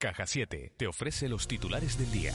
[0.00, 2.32] Caja 7 te ofrece los titulares del día.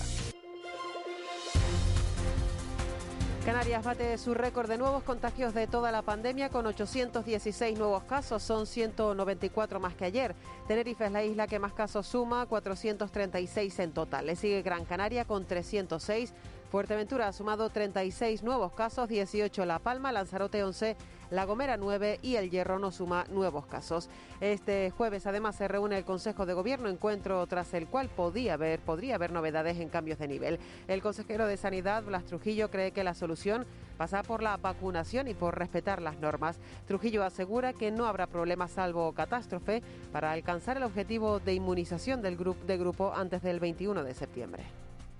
[3.45, 8.43] Canarias bate su récord de nuevos contagios de toda la pandemia con 816 nuevos casos,
[8.43, 10.35] son 194 más que ayer.
[10.67, 14.25] Tenerife es la isla que más casos suma, 436 en total.
[14.25, 16.33] Le sigue Gran Canaria con 306.
[16.69, 20.97] Fuerteventura ha sumado 36 nuevos casos, 18 La Palma, Lanzarote 11
[21.29, 24.09] la Gomera 9 y El Hierro no suma nuevos casos.
[24.41, 28.79] Este jueves además se reúne el Consejo de Gobierno, encuentro tras el cual podía haber,
[28.79, 30.59] podría haber novedades en cambios de nivel.
[30.87, 33.65] El consejero de Sanidad, Blas Trujillo, cree que la solución
[33.97, 36.59] pasa por la vacunación y por respetar las normas.
[36.87, 39.81] Trujillo asegura que no habrá problema salvo catástrofe
[40.11, 44.63] para alcanzar el objetivo de inmunización del grupo, de grupo antes del 21 de septiembre.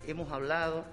[0.05, 0.83] Hemos hablado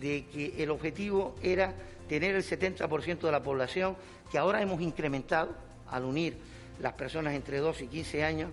[0.00, 1.74] de que el objetivo era
[2.10, 3.96] tener el 70% de la población,
[4.32, 5.54] que ahora hemos incrementado
[5.88, 6.36] al unir
[6.80, 8.50] las personas entre 12 y 15 años,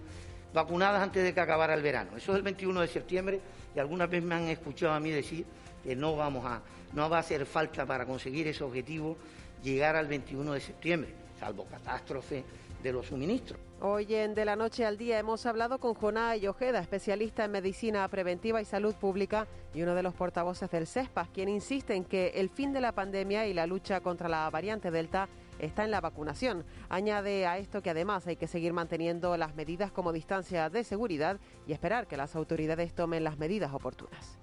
[0.54, 2.12] vacunadas antes de que acabara el verano.
[2.16, 3.42] Eso es el 21 de septiembre
[3.76, 5.44] y algunas veces me han escuchado a mí decir
[5.84, 6.62] que no vamos a,
[6.94, 9.18] no va a hacer falta para conseguir ese objetivo
[9.64, 11.10] llegar al 21 de septiembre,
[11.40, 12.44] salvo catástrofe
[12.84, 13.60] de los suministros.
[13.80, 18.08] Hoy en De la Noche al Día hemos hablado con Joná Ojeda, especialista en medicina
[18.08, 22.30] preventiva y salud pública y uno de los portavoces del CESPAS, quien insiste en que
[22.30, 26.02] el fin de la pandemia y la lucha contra la variante Delta está en la
[26.02, 26.66] vacunación.
[26.90, 31.40] Añade a esto que además hay que seguir manteniendo las medidas como distancia de seguridad
[31.68, 34.40] y esperar que las autoridades tomen las medidas oportunas.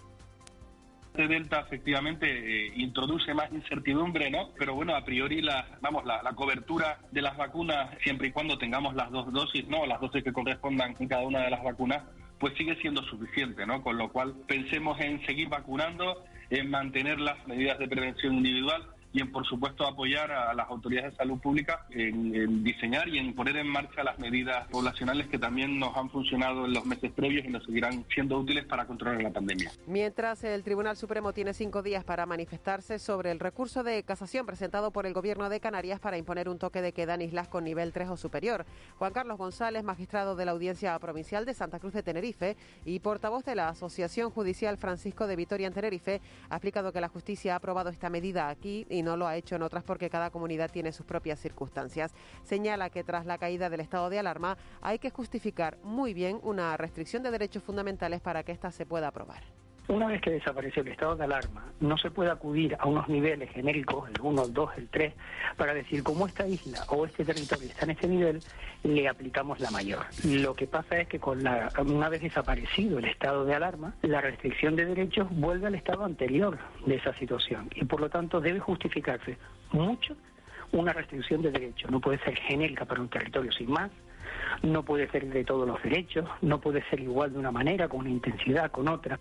[1.15, 4.51] Delta efectivamente eh, introduce más incertidumbre, ¿no?
[4.59, 8.97] Pero bueno, a priori la, vamos, la, cobertura de las vacunas, siempre y cuando tengamos
[8.97, 9.87] las dos dosis, ¿no?
[9.87, 12.03] Las dosis que correspondan en cada una de las vacunas,
[12.41, 13.81] pues sigue siendo suficiente, ¿no?
[13.83, 18.83] Con lo cual pensemos en seguir vacunando, en mantener las medidas de prevención individual
[19.15, 23.33] y en, por supuesto, apoyar a las autoridades de salud pública en, diseñar y en
[23.33, 27.47] poner en marcha las medidas poblacionales que también nos han funcionado en los meses previos
[27.47, 29.71] y nos seguirán siendo útiles para controlar la pandemia.
[29.87, 34.91] Mientras el Tribunal Supremo tiene cinco días para manifestarse sobre el recurso de casación presentado
[34.91, 37.93] por el Gobierno de Canarias para imponer un toque de queda en islas con nivel
[37.93, 38.67] 3 o superior.
[38.99, 43.45] Juan Carlos González, magistrado de la Audiencia Provincial de Santa Cruz de Tenerife y portavoz
[43.45, 46.21] de la Asociación Judicial Francisco de Vitoria en Tenerife,
[46.51, 49.57] ha explicado que la justicia ha aprobado esta medida aquí y no lo ha hecho
[49.57, 52.13] en otras porque cada comunidad tiene sus propias circunstancias.
[52.43, 56.77] Señala que tras la caída del estado de alarma hay que justificar muy bien una
[56.77, 59.64] restricción de derechos fundamentales para que ésta se pueda aprobar.
[59.87, 63.51] Una vez que desapareció el estado de alarma, no se puede acudir a unos niveles
[63.51, 65.13] genéricos, el 1, el 2, el 3,
[65.59, 68.41] para decir cómo esta isla o este territorio está en ese nivel,
[68.83, 70.07] le aplicamos la mayor.
[70.25, 74.23] Lo que pasa es que con la, una vez desaparecido el estado de alarma, la
[74.23, 78.61] restricción de derechos vuelve al estado anterior de esa situación y por lo tanto debe
[78.61, 79.37] justificarse
[79.73, 80.17] mucho
[80.73, 81.91] una restricción de derechos.
[81.91, 83.91] No puede ser genérica para un territorio sin más,
[84.63, 88.01] no puede ser de todos los derechos, no puede ser igual de una manera, con
[88.01, 89.19] una intensidad, con otra.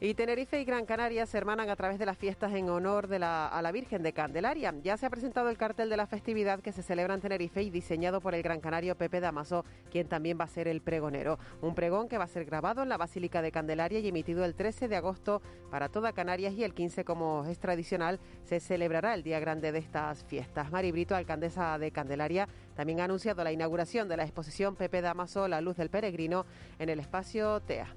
[0.00, 3.18] Y Tenerife y Gran Canaria se hermanan a través de las fiestas en honor de
[3.18, 4.72] la, a la Virgen de Candelaria.
[4.80, 7.70] Ya se ha presentado el cartel de la festividad que se celebra en Tenerife y
[7.70, 11.40] diseñado por el gran canario Pepe Damaso, quien también va a ser el pregonero.
[11.62, 14.54] Un pregón que va a ser grabado en la Basílica de Candelaria y emitido el
[14.54, 19.24] 13 de agosto para toda Canarias y el 15, como es tradicional, se celebrará el
[19.24, 20.70] día grande de estas fiestas.
[20.70, 25.48] Mari Brito, alcaldesa de Candelaria, también ha anunciado la inauguración de la exposición Pepe Damaso,
[25.48, 26.46] La Luz del Peregrino,
[26.78, 27.96] en el espacio TEA.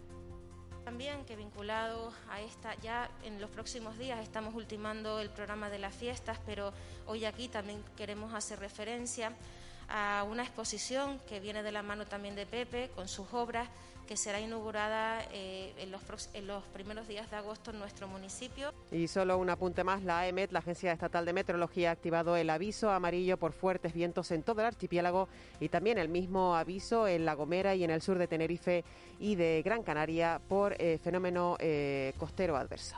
[0.92, 5.80] También que vinculado a esta, ya en los próximos días estamos ultimando el programa de
[5.80, 6.74] las fiestas, pero
[7.08, 9.32] hoy aquí también queremos hacer referencia
[9.88, 13.70] a una exposición que viene de la mano también de Pepe con sus obras
[14.12, 18.74] que será inaugurada eh, en, los, primeros días de agosto en nuestro municipio.
[18.92, 22.50] Y solo un apunte más, la AEMET, la Agencia Estatal de Meteorología, ha activado el
[22.50, 25.30] aviso amarillo por fuertes vientos en todo el archipiélago
[25.62, 28.84] y también el mismo aviso en La Gomera y en el sur de Tenerife
[29.18, 32.98] y de Gran Canaria por eh, fenómeno eh, costero adverso.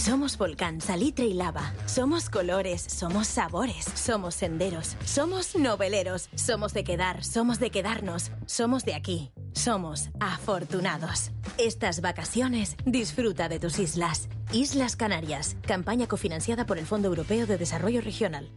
[0.00, 1.74] Somos volcán, salitre y lava.
[1.84, 8.86] Somos colores, somos sabores, somos senderos, somos noveleros, somos de quedar, somos de quedarnos, somos
[8.86, 9.30] de aquí.
[9.52, 11.32] Somos afortunados.
[11.58, 14.30] Estas vacaciones disfruta de tus islas.
[14.52, 18.50] Islas Canarias, campaña cofinanciada por el Fondo Europeo de Desarrollo Regional.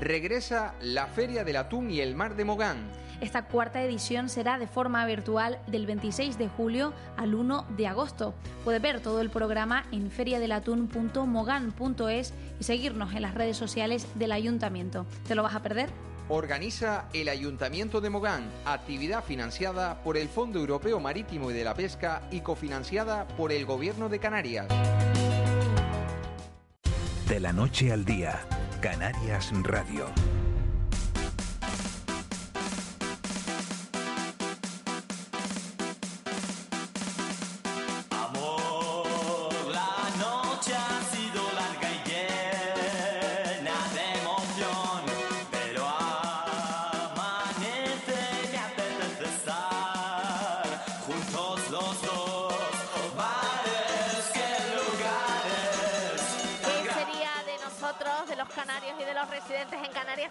[0.00, 4.66] Regresa la Feria del Atún y el Mar de Mogán Esta cuarta edición será de
[4.66, 8.34] forma virtual del 26 de julio al 1 de agosto.
[8.64, 15.06] Puedes ver todo el programa en feriadelatun.mogan.es y seguirnos en las redes sociales del ayuntamiento.
[15.26, 15.88] ¿Te lo vas a perder?
[16.28, 21.72] Organiza el Ayuntamiento de Mogán, actividad financiada por el Fondo Europeo Marítimo y de la
[21.72, 24.66] Pesca y cofinanciada por el Gobierno de Canarias.
[27.26, 28.42] De la noche al día,
[28.82, 30.08] Canarias Radio.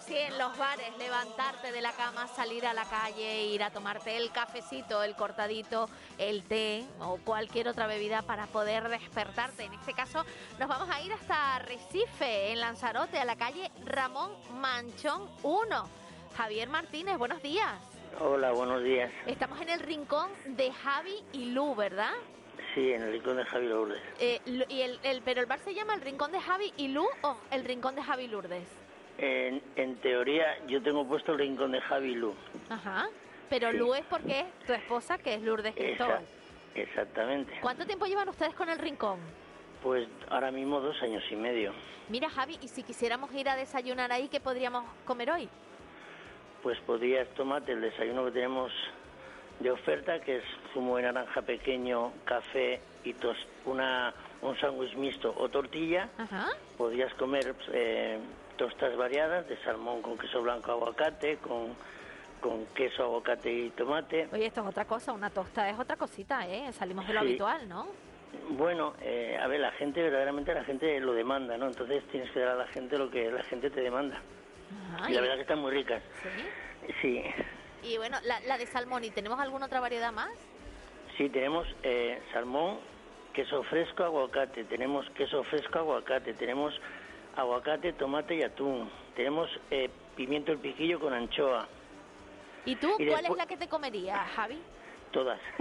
[0.05, 4.17] Sí, en los bares, levantarte de la cama, salir a la calle, ir a tomarte
[4.17, 9.63] el cafecito, el cortadito, el té o cualquier otra bebida para poder despertarte.
[9.63, 10.25] En este caso
[10.59, 15.89] nos vamos a ir hasta Recife, en Lanzarote, a la calle Ramón Manchón 1.
[16.35, 17.71] Javier Martínez, buenos días.
[18.19, 19.11] Hola, buenos días.
[19.25, 22.13] Estamos en el rincón de Javi y Lu, ¿verdad?
[22.73, 24.01] Sí, en el rincón de Javi Lourdes.
[24.19, 27.05] Eh, y el, el, ¿Pero el bar se llama el rincón de Javi y Lu
[27.21, 28.82] o el rincón de Javi Lourdes?
[29.17, 32.33] En, en teoría, yo tengo puesto el rincón de Javi Lu.
[32.69, 33.07] Ajá.
[33.49, 36.25] Pero Lu es porque es tu esposa, que es Lourdes Cristóbal.
[36.73, 37.53] exactamente.
[37.61, 39.19] ¿Cuánto tiempo llevan ustedes con el rincón?
[39.83, 41.73] Pues ahora mismo dos años y medio.
[42.09, 45.49] Mira, Javi, ¿y si quisiéramos ir a desayunar ahí, qué podríamos comer hoy?
[46.63, 48.71] Pues podrías tomarte el desayuno que tenemos
[49.59, 50.43] de oferta, que es
[50.73, 56.09] zumo de naranja pequeño, café y tos, una, un sándwich mixto o tortilla.
[56.17, 56.47] Ajá.
[56.77, 58.17] Podrías comer eh,
[58.57, 61.75] tostas variadas de salmón con queso blanco, aguacate, con,
[62.39, 64.27] con queso, aguacate y tomate.
[64.31, 66.71] Oye, esto es otra cosa, una tosta es otra cosita, ¿eh?
[66.73, 67.87] Salimos de lo habitual, ¿no?
[68.49, 71.67] Bueno, eh, a ver, la gente, verdaderamente la gente lo demanda, ¿no?
[71.67, 74.21] Entonces tienes que dar a la gente lo que la gente te demanda.
[75.07, 76.01] y la verdad que están muy ricas.
[76.21, 76.91] ¿Sí?
[77.01, 77.23] Sí.
[77.83, 80.31] Y bueno, la, la de salmón, ¿y tenemos alguna otra variedad más?
[81.17, 82.79] Sí, tenemos eh, salmón,
[83.33, 86.73] queso fresco, aguacate, tenemos queso fresco, aguacate, tenemos
[87.35, 88.89] aguacate, tomate y atún.
[89.15, 91.67] Tenemos eh, pimiento el piquillo con anchoa.
[92.65, 94.59] ¿Y tú cuál es la que te comerías, Javi?
[95.13, 95.39] Todas.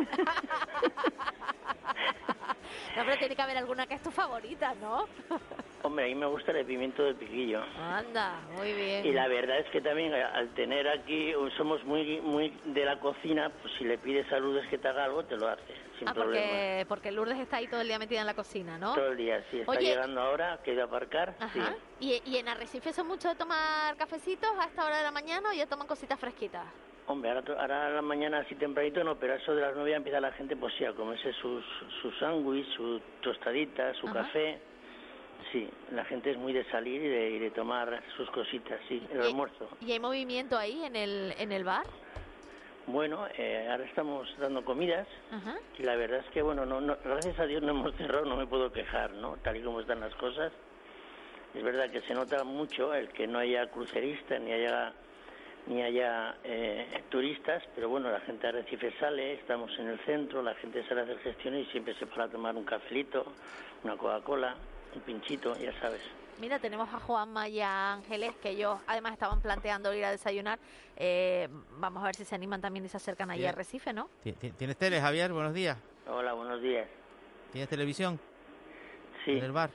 [2.97, 5.07] no, pero tiene que haber alguna que es tu favorita, ¿no?
[5.83, 7.63] Hombre, a mí me gusta el pimiento del piquillo.
[7.79, 9.05] Anda, muy bien.
[9.05, 13.51] Y la verdad es que también al tener aquí, somos muy muy de la cocina,
[13.61, 16.15] pues si le pides a Lourdes que te haga algo, te lo hace, sin ah,
[16.15, 18.95] porque, porque Lourdes está ahí todo el día metida en la cocina, ¿no?
[18.95, 19.61] Todo el día, sí.
[19.61, 21.35] Está llegando ahora, que a aparcar.
[21.41, 21.75] Ajá.
[22.01, 25.51] ¿Y, ¿Y en Arrecife son mucho de tomar cafecitos a esta hora de la mañana
[25.51, 26.65] o ya toman cositas fresquitas?
[27.07, 29.91] Hombre, ahora, ahora a la mañana así tempranito no, pero a eso de las nueve
[29.91, 31.65] ya empieza la gente pues sí a comerse sus,
[32.01, 34.61] su sándwich, su tostadita, su café.
[35.51, 39.05] Sí, la gente es muy de salir y de, y de tomar sus cositas, sí,
[39.13, 39.69] el almuerzo.
[39.81, 41.85] ¿Y hay movimiento ahí en el, en el bar?
[42.87, 45.07] Bueno, eh, ahora estamos dando comidas
[45.79, 48.37] y la verdad es que, bueno, no, no, gracias a Dios no hemos cerrado, no
[48.37, 49.37] me puedo quejar, ¿no?
[49.43, 50.53] Tal y como están las cosas.
[51.55, 54.93] Es verdad que se nota mucho el que no haya cruceristas ni haya
[55.67, 60.43] ni haya eh, turistas, pero bueno, la gente de Recife sale, estamos en el centro,
[60.43, 63.25] la gente sale a hacer gestiones y siempre se para a tomar un cafelito,
[63.85, 64.57] una Coca-Cola,
[64.95, 66.03] un pinchito, ya sabes.
[66.41, 70.59] Mira, tenemos a Juanma y a Ángeles, que ellos además estaban planteando ir a desayunar.
[70.97, 71.49] Eh,
[71.79, 74.09] vamos a ver si se animan también y se acercan allí a Recife, ¿no?
[74.59, 75.33] ¿Tienes tele, Javier?
[75.33, 75.79] Buenos días.
[76.09, 76.89] Hola, buenos días.
[77.53, 78.19] ¿Tienes televisión?
[79.25, 79.33] Sí.
[79.33, 79.71] ¿En el bar?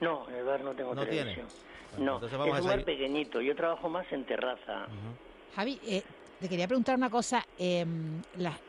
[0.00, 1.46] No, en el bar no tengo ¿No televisión.
[1.98, 3.40] no, es un bar pequeñito.
[3.40, 4.86] Yo trabajo más en terraza.
[5.54, 6.02] Javi, eh,
[6.40, 7.44] te quería preguntar una cosa.
[7.58, 8.22] Em,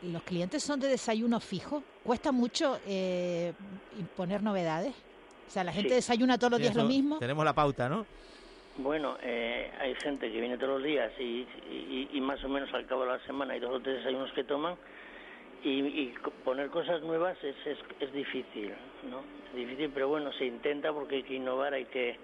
[0.03, 1.83] ¿Los clientes son de desayuno fijo?
[2.03, 3.53] ¿Cuesta mucho eh,
[3.97, 4.93] imponer novedades?
[5.47, 7.19] O sea, ¿la gente desayuna todos los días lo mismo?
[7.19, 8.05] Tenemos la pauta, ¿no?
[8.77, 11.47] Bueno, eh, hay gente que viene todos los días y,
[12.11, 14.43] y, más o menos al cabo de la semana hay dos o tres desayunos que
[14.43, 14.75] toman
[15.63, 16.07] y,
[16.43, 18.73] poner cosas nuevas es, es, es, difícil,
[19.09, 19.21] ¿no?
[19.49, 22.17] Es difícil, pero bueno, se intenta porque hay que innovar, hay que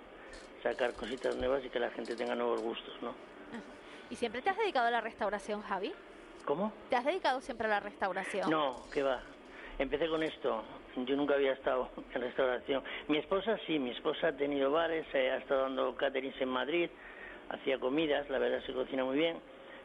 [0.64, 3.14] sacar cositas nuevas y que la gente tenga nuevos gustos, ¿no?
[4.10, 5.94] ¿Y siempre te has dedicado a la restauración, Javi?
[6.46, 6.74] ¿Cómo?
[6.90, 8.50] ¿Te has dedicado siempre a la restauración?
[8.50, 9.22] No, ¿qué va?
[9.78, 10.64] Empecé con esto.
[10.96, 12.84] Yo nunca había estado en restauración.
[13.08, 16.90] Mi esposa sí, mi esposa ha tenido bares, eh, ha estado dando caterings en Madrid,
[17.50, 19.38] hacía comidas, la verdad se cocina muy bien,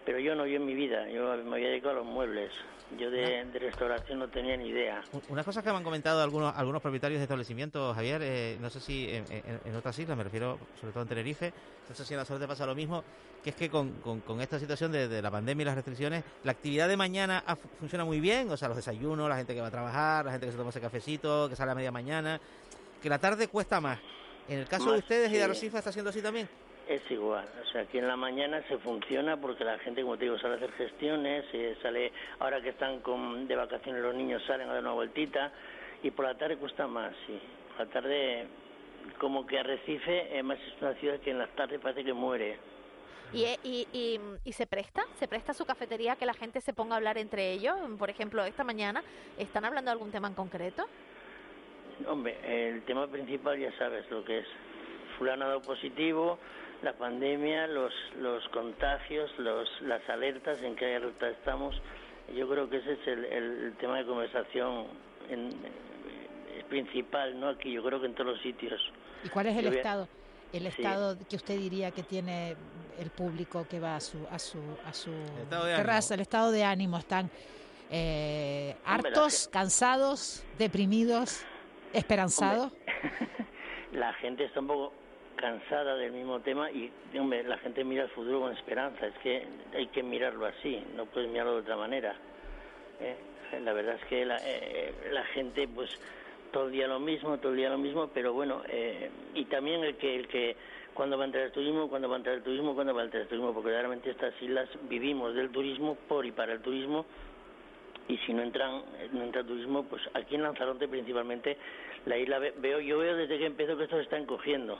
[0.05, 2.51] Pero yo no, yo en mi vida, yo me había dedicado a los muebles.
[2.99, 5.03] Yo de, de restauración no tenía ni idea.
[5.31, 8.79] Una cosa que me han comentado algunos algunos propietarios de establecimientos, Javier, eh, no sé
[8.81, 11.53] si en, en- en otras islas, me refiero sobre todo en Tenerife,
[11.89, 13.03] no sé si en la suerte pasa lo mismo,
[13.43, 16.23] que es que con, con- con esta situación de, de la pandemia y las restricciones,
[16.45, 17.43] la actividad de mañana
[17.81, 20.47] funciona muy bien, o sea, los desayunos, la gente que va a trabajar, la gente
[20.47, 22.39] que se toma ese cafecito, que sale a media mañana,
[23.03, 23.99] que la tarde cuesta más.
[24.47, 26.47] En el caso de Más, ustedes y de Arrecife está siendo así también.
[26.87, 30.25] Es igual, o sea, aquí en la mañana se funciona porque la gente, como te
[30.27, 34.43] digo, sale a hacer gestiones, eh, sale, ahora que están con, de vacaciones los niños
[34.47, 35.51] salen a dar una vueltita,
[36.03, 37.41] y por la tarde cuesta más, sí.
[37.71, 38.47] Por la tarde,
[39.19, 42.59] como que Arrecife, además es una ciudad que en las tardes parece que muere.
[43.33, 45.05] ¿Y, eh, y, y, y se presta?
[45.15, 47.77] ¿Se presta su cafetería a que la gente se ponga a hablar entre ellos?
[47.99, 49.03] Por ejemplo, esta mañana,
[49.39, 50.85] ¿están hablando de algún tema en concreto?
[52.07, 54.47] Hombre, el tema principal ya sabes lo que es.
[55.19, 56.39] Fulano ha dado positivo,
[56.85, 61.75] la pandemia, los, los contagios, los, las alertas, en qué alerta estamos.
[62.35, 64.87] Yo creo que ese es el, tema de conversación
[65.29, 67.49] en- eh, principal, ¿no?
[67.49, 68.81] Aquí yo creo que en todos los sitios.
[69.25, 70.09] ¿Y cuál es el Yo voy a- estado?
[70.53, 70.83] El Sí.
[70.83, 72.55] estado que usted diría que tiene
[73.01, 75.11] el público que va a su a su a su
[75.77, 77.29] terraza, el estado de ánimo, están
[77.91, 81.45] eh, hartos, cansados, deprimidos,
[81.93, 82.73] esperanzados.
[83.93, 84.93] La gente está un poco
[85.37, 89.07] cansada del mismo tema y, hombre, la gente mira el futuro con esperanza.
[89.07, 92.15] Es que hay que mirarlo así, no puedes mirarlo de otra manera.
[93.01, 93.17] ¿eh?
[93.63, 95.91] La verdad es que la, eh, la gente, pues,
[96.53, 99.83] todo el día lo mismo, todo el día lo mismo, pero bueno, eh, y también
[99.85, 100.57] el que, el que
[100.95, 103.05] cuando va a entrar el turismo, cuando va a entrar el turismo, cuando va a
[103.05, 107.05] entrar el turismo, porque realmente estas islas vivimos del turismo, por y para el turismo,
[108.07, 111.57] y si no entran no entra turismo pues aquí en Lanzarote principalmente
[112.05, 114.79] la isla ve- veo yo veo desde que empezó que esto se está encogiendo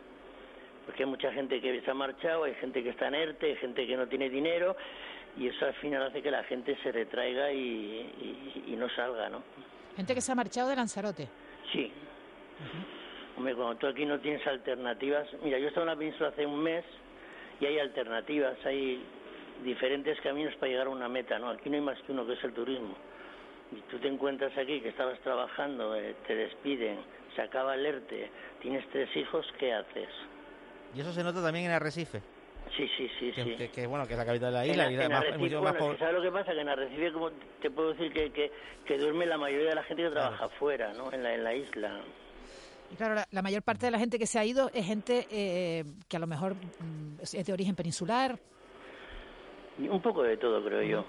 [0.87, 3.57] porque hay mucha gente que se ha marchado hay gente que está en ERTE hay
[3.57, 4.77] gente que no tiene dinero
[5.37, 9.29] y eso al final hace que la gente se retraiga y, y- y no salga
[9.29, 9.43] no
[9.97, 11.29] Gente que se ha marchado de Lanzarote.
[11.73, 11.93] sí.
[13.37, 16.63] Hombre cuando tú aquí no tienes alternativas mira yo estaba en la península hace un
[16.63, 16.85] mes
[17.61, 19.03] y hay alternativas hay
[19.65, 22.35] diferentes caminos para llegar a una meta no aquí no hay más que uno que
[22.35, 22.95] es el turismo.
[23.73, 26.99] Y tú te encuentras aquí que estabas trabajando, eh, te despiden,
[27.35, 30.09] se acaba el ERTE, tienes tres hijos, ¿qué haces?
[30.95, 32.21] Y eso se nota también en Arrecife.
[32.77, 33.55] Sí, sí, sí, que, sí.
[33.57, 35.39] que- que, bueno, que es la capital de la En, isla y en es Arrecife,
[35.39, 36.53] mucho bueno, más ¿sabes lo que pasa?
[36.53, 38.51] Que en Arrecife, como te puedo decir, que, que,
[38.85, 41.13] que duerme la mayoría de la gente que trabaja afuera, ¿no?
[41.13, 42.01] En la, en la isla.
[42.91, 45.27] Y claro, la, la mayor parte de la gente que se ha ido es gente
[45.31, 48.39] eh, que a lo mejor mm, es de origen peninsular.
[49.79, 51.05] Y un poco de todo, creo yo.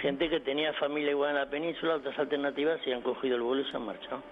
[0.00, 3.62] Gente que tenía familia igual en la península, otras alternativas, y han cogido el vuelo
[3.62, 4.22] y se han marchado.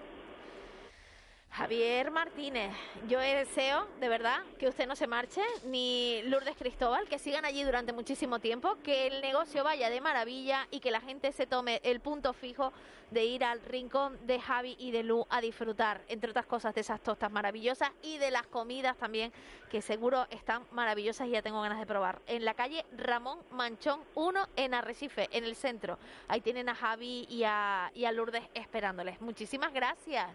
[1.53, 2.73] Javier Martínez,
[3.07, 7.63] yo deseo de verdad que usted no se marche, ni Lourdes Cristóbal, que sigan allí
[7.63, 11.79] durante muchísimo tiempo, que el negocio vaya de maravilla y que la gente se tome
[11.83, 12.73] el punto fijo
[13.11, 16.81] de ir al rincón de Javi y de Lu a disfrutar, entre otras cosas, de
[16.81, 19.31] esas tostas maravillosas y de las comidas también,
[19.69, 22.19] que seguro están maravillosas y ya tengo ganas de probar.
[22.25, 25.99] En la calle Ramón Manchón 1 en Arrecife, en el centro.
[26.27, 29.21] Ahí tienen a Javi y a, y a Lourdes esperándoles.
[29.21, 30.29] Muchísimas gracias.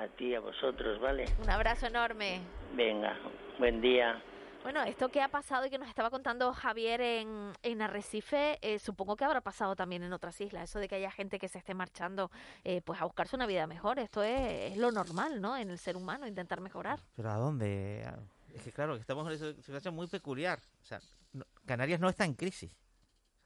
[0.00, 1.26] A ti, a vosotros, ¿vale?
[1.42, 2.40] Un abrazo enorme.
[2.74, 3.14] Venga,
[3.58, 4.22] buen día.
[4.62, 8.78] Bueno, esto que ha pasado y que nos estaba contando Javier en, en Arrecife, eh,
[8.78, 10.64] supongo que habrá pasado también en otras islas.
[10.70, 12.30] Eso de que haya gente que se esté marchando
[12.64, 13.98] eh, pues a buscarse una vida mejor.
[13.98, 15.56] Esto es, es lo normal, ¿no?
[15.56, 16.98] En el ser humano, intentar mejorar.
[17.16, 18.06] Pero ¿a dónde?
[18.54, 20.58] Es que claro, que estamos en una situación muy peculiar.
[20.82, 21.00] O sea,
[21.34, 22.74] no- Canarias no está en crisis.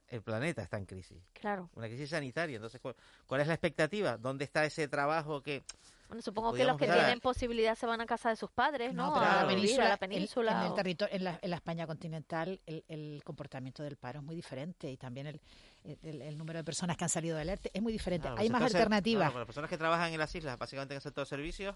[0.08, 1.18] El planeta está en crisis.
[1.32, 1.70] Claro.
[1.74, 2.56] Una crisis sanitaria.
[2.56, 2.94] Entonces, ¿cuál,
[3.26, 4.16] cuál es la expectativa?
[4.18, 5.62] ¿Dónde está ese trabajo que...
[6.08, 9.16] Bueno, supongo que los que tienen posibilidad se van a casa de sus padres, ¿no?
[9.16, 10.52] a la península, a la en- península.
[10.52, 14.18] En, el o- territorio, en la, en la España continental, el, el comportamiento del paro
[14.20, 15.40] es muy diferente y también el,
[16.02, 18.26] el, el número de personas que han salido del ERTE es muy diferente.
[18.28, 19.24] Claro, Hay el más alternativas.
[19.30, 21.74] claro, las personas que trabajan en las islas, básicamente en el sector de servicios,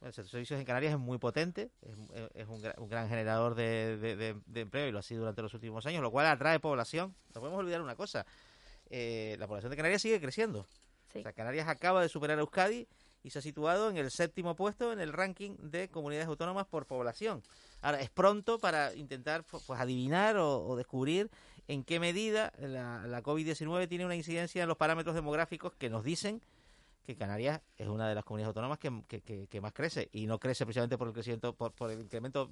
[0.00, 1.96] el sector servicios en Canarias es muy potente, es,
[2.34, 5.20] es un, gra- un gran generador de, de- de- de empleo y lo ha sido
[5.20, 7.14] durante los últimos años, lo cual atrae población.
[7.34, 8.24] No podemos olvidar una cosa,
[8.90, 10.66] eh, la población de Canarias sigue creciendo.
[11.20, 12.86] O sea, Canarias acaba de superar a Euskadi
[13.24, 16.86] y se ha situado en el séptimo puesto en el ranking de comunidades autónomas por
[16.86, 17.42] población.
[17.82, 21.28] Ahora, es pronto para intentar pu- pues, adivinar o, o descubrir
[21.66, 26.04] en qué medida la, la COVID-19 tiene una incidencia en los parámetros demográficos que nos
[26.04, 26.40] dicen
[27.08, 30.26] que Canarias es una de las comunidades autónomas que, que- que- que más crece y
[30.26, 32.50] no crece precisamente por el crecimiento por, por el incremento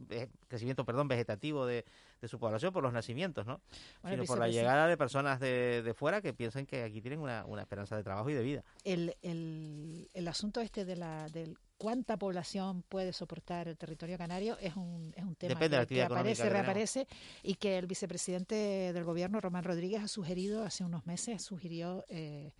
[0.48, 1.84] crecimiento perdón vegetativo de,
[2.22, 3.60] de su población por los nacimientos no
[4.02, 7.20] Bueno, sino por la llegada de personas de, de fuera que piensan que aquí tienen
[7.20, 8.64] una, una esperanza de trabajo y de vida.
[8.84, 14.56] El, el, el asunto este de la, del cuánta población puede soportar el territorio canario
[14.62, 15.54] es un, es un tema
[15.86, 17.06] que, aparece, reaparece
[17.42, 18.54] y que el vicepresidente
[18.94, 22.52] del gobierno, Román Rodríguez, ha sugerido hace unos meses, sugirió eh,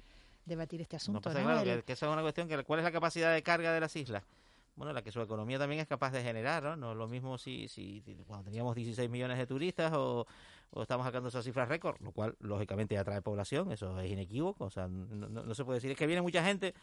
[0.46, 1.30] debatir este asunto.
[1.30, 3.94] Claro, que, esa es una cuestión, que ¿cuál es la capacidad de carga de las
[3.96, 4.22] islas?
[4.76, 6.76] Bueno, la que su economía también es capaz de generar, ¿no?
[6.76, 10.26] No es lo mismo si, si cuando teníamos 16 millones de turistas o,
[10.80, 14.88] estamos sacando esas cifras récord, lo cual lógicamente atrae población, eso es inequívoco, o sea,
[14.88, 16.74] no, no, se puede decir, es que viene mucha gente,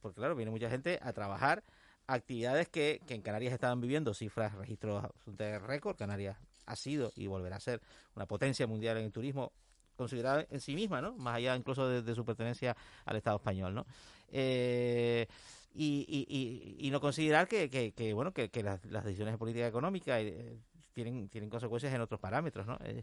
[0.00, 1.62] porque claro, viene mucha gente a trabajar
[2.06, 7.26] actividades que, que en Canarias estaban viviendo cifras, registros de récord, Canarias ha sido y
[7.26, 7.82] volverá a ser
[8.14, 9.52] una potencia mundial en el turismo
[9.96, 11.14] considerada en sí misma, ¿no?
[11.16, 13.86] Más allá incluso de, su pertenencia al Estado español, ¿no?
[14.28, 15.26] Eh,
[15.74, 20.58] y, y, no considerar que, que, bueno que, las, decisiones de política económica eh,
[20.94, 22.78] tienen tienen consecuencias en otros parámetros, ¿no?
[22.82, 23.02] Eh,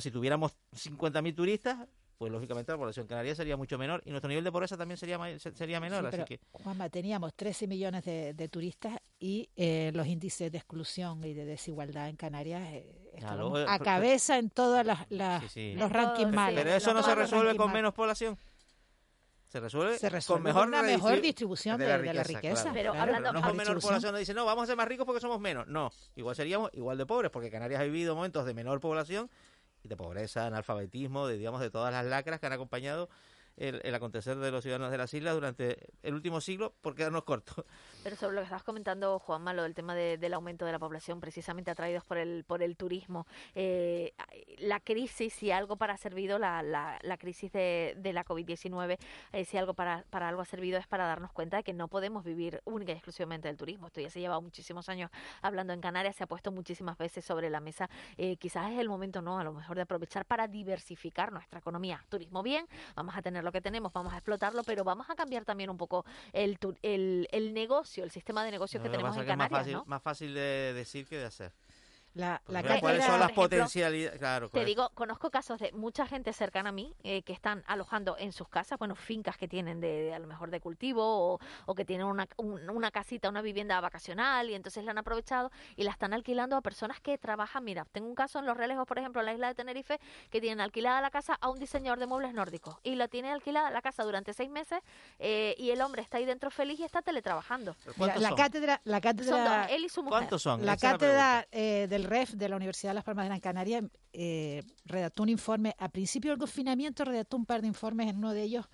[0.00, 1.86] si tuviéramos 50.000 turistas,
[2.16, 5.18] pues lógicamente la población canaria sería mucho menor y nuestro nivel de pobreza también sería
[5.38, 6.06] sería menor.
[6.06, 6.40] así que...
[6.52, 12.08] Juanma, teníamos 13 millones de, turistas y eh, los índices de exclusión y de desigualdad
[12.08, 16.62] en Canarias eh, a cabeza en todos los rankings malos.
[16.62, 18.38] Pero eso no se resuelve con menos población.
[19.48, 22.72] Se resuelve, con mejor una mejor distribución de, la riqueza.
[22.72, 25.20] Pero hablando no con menor población, no dice, no, vamos a ser más ricos porque
[25.20, 25.68] somos menos.
[25.68, 29.30] No, igual seríamos igual de pobres, porque Canarias ha vivido momentos de menor población
[29.84, 33.08] y de pobreza, analfabetismo, de, digamos, de todas las lacras que han acompañado
[33.56, 37.64] el, acontecer de los ciudadanos de las islas durante el último siglo por quedarnos cortos.
[38.02, 41.20] Pero sobre lo que estabas comentando, Juan Malo, del tema del aumento de la población,
[41.20, 44.12] precisamente atraídos por el, por el turismo, eh,
[44.58, 48.98] la crisis, si algo para ha servido, la, la, la crisis de, de la COVID-19,
[49.32, 51.88] eh, si algo para, para algo ha servido es para darnos cuenta de que no
[51.88, 53.86] podemos vivir única y exclusivamente del turismo.
[53.86, 57.48] Esto ya se lleva muchísimos años hablando en Canarias, se ha puesto muchísimas veces sobre
[57.48, 57.88] la mesa.
[58.16, 59.38] Eh, quizás es el momento, ¿no?
[59.38, 62.04] A lo mejor de aprovechar para diversificar nuestra economía.
[62.08, 65.44] Turismo bien, vamos a tener lo que tenemos, vamos a explotarlo, pero vamos a cambiar
[65.44, 69.66] también un poco el, el, el negocio, el sistema de negocios que tenemos en Canarias.
[69.66, 71.52] Es más fácil, más fácil de decir que de hacer.
[72.14, 74.18] La, la ¿Cuáles son las potencialidades?
[74.18, 78.16] Claro, te digo, conozco casos de mucha gente cercana a mí eh, que están alojando
[78.18, 81.84] en sus casas, bueno, fincas que tienen de, a lo mejor de cultivo o, que
[81.84, 86.12] tienen una, una casita, una vivienda vacacional y entonces la han aprovechado y la están
[86.12, 87.64] alquilando a personas que trabajan.
[87.64, 89.98] Mira, tengo un caso en Los Relejos, por ejemplo, en la isla de Tenerife,
[90.30, 93.72] que tienen alquilada la casa a un diseñador de muebles nórdicos y lo tiene alquilada
[93.72, 94.78] la casa durante seis meses
[95.18, 97.74] eh, y el hombre está ahí dentro feliz y está teletrabajando.
[97.96, 100.20] la, cátedra, la cátedra, él y su mujer.
[100.20, 100.64] ¿Cuántos son?
[100.64, 104.62] La cátedra eh, del REF de la Universidad de Las Palmas de Gran Canaria eh,
[104.84, 108.42] redactó un informe, a principio del confinamiento redactó un par de informes, en uno de
[108.42, 108.66] ellos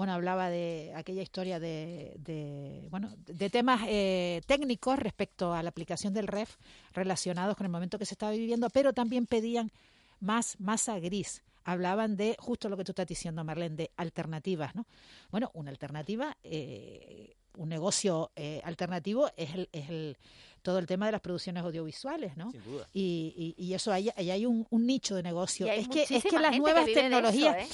[0.00, 6.14] bueno, hablaba de aquella historia de, bueno, de temas eh, técnicos respecto a la aplicación
[6.14, 6.56] del REF
[6.94, 9.70] relacionados con el momento que se estaba viviendo, pero también pedían
[10.18, 11.42] más masa gris.
[11.64, 14.86] Hablaban de justo lo que tú estás diciendo, Marlene, de alternativas, ¿no?
[15.30, 18.30] Bueno, una alternativa, eh, un negocio
[18.64, 20.16] alternativo es el, es el
[20.62, 22.50] todo el tema de las producciones audiovisuales, ¿no?
[22.50, 22.88] Sin duda.
[22.92, 25.66] Y, y, eso ahí, hay un, nicho de negocio.
[25.66, 27.68] Es que, es que las nuevas tecnologías, ¿eh?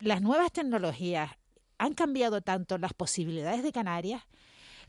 [0.00, 1.30] las nuevas tecnologías
[1.78, 4.22] han cambiado tanto las posibilidades de Canarias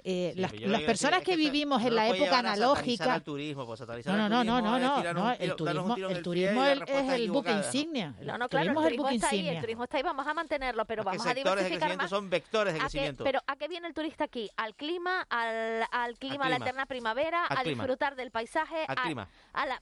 [0.03, 3.19] eh, las, personas que, vivimos en la época analógica.
[3.19, 8.15] turismo, pues, no, no, no, no, no, el turismo, el turismo es el buque insignia.
[8.21, 11.03] No, no, claro, el turismo está ahí, el turismo está ahí, vamos a mantenerlo, pero
[11.03, 12.09] vamos a diversificar más.
[12.09, 13.23] son vectores de crecimiento.
[13.23, 14.49] Pero ¿a qué viene el turista aquí?
[14.57, 18.85] Al clima, al, al clima, a la eterna primavera, a disfrutar del paisaje.
[18.87, 19.27] Al clima.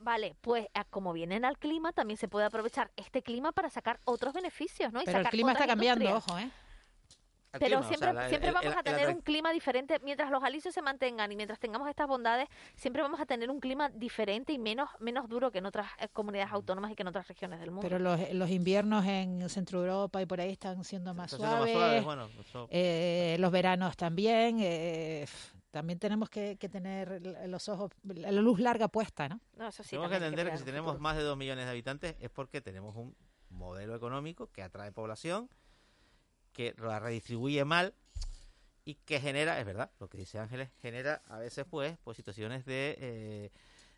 [0.02, 4.34] Vale, pues como vienen al clima, también se puede aprovechar este clima para sacar otros
[4.34, 5.02] beneficios, ¿no?
[5.02, 6.50] Y pero el clima está cambiando, ojo, ¿eh?
[7.58, 10.00] Pero siempre, siempre vamos a tener un clima diferente.
[10.04, 13.60] Mientras los alisios se mantengan y mientras tengamos estas bondades, siempre vamos a tener un
[13.60, 17.08] clima diferente y menos, menos duro que en otras eh, comunidades autónomas y que en
[17.08, 17.82] otras regiones del mundo.
[17.82, 22.06] Pero los, los inviernos en Centro Europa y por ahí están siendo más suaves.
[22.70, 24.58] eh, los veranos también.
[24.60, 25.26] Eh,
[25.72, 29.40] también tenemos que, que, tener los ojos, la luz larga puesta, ¿no?
[29.56, 32.16] no eso sí, tenemos que entender que, si tenemos más de dos millones de habitantes
[32.20, 33.16] es porque tenemos un
[33.50, 35.48] modelo económico que atrae población
[36.60, 37.94] que la redistribuye mal
[38.84, 42.66] y que genera, es verdad, lo que dice Ángeles, genera a veces pues, pues situaciones
[42.66, 43.52] de, eh,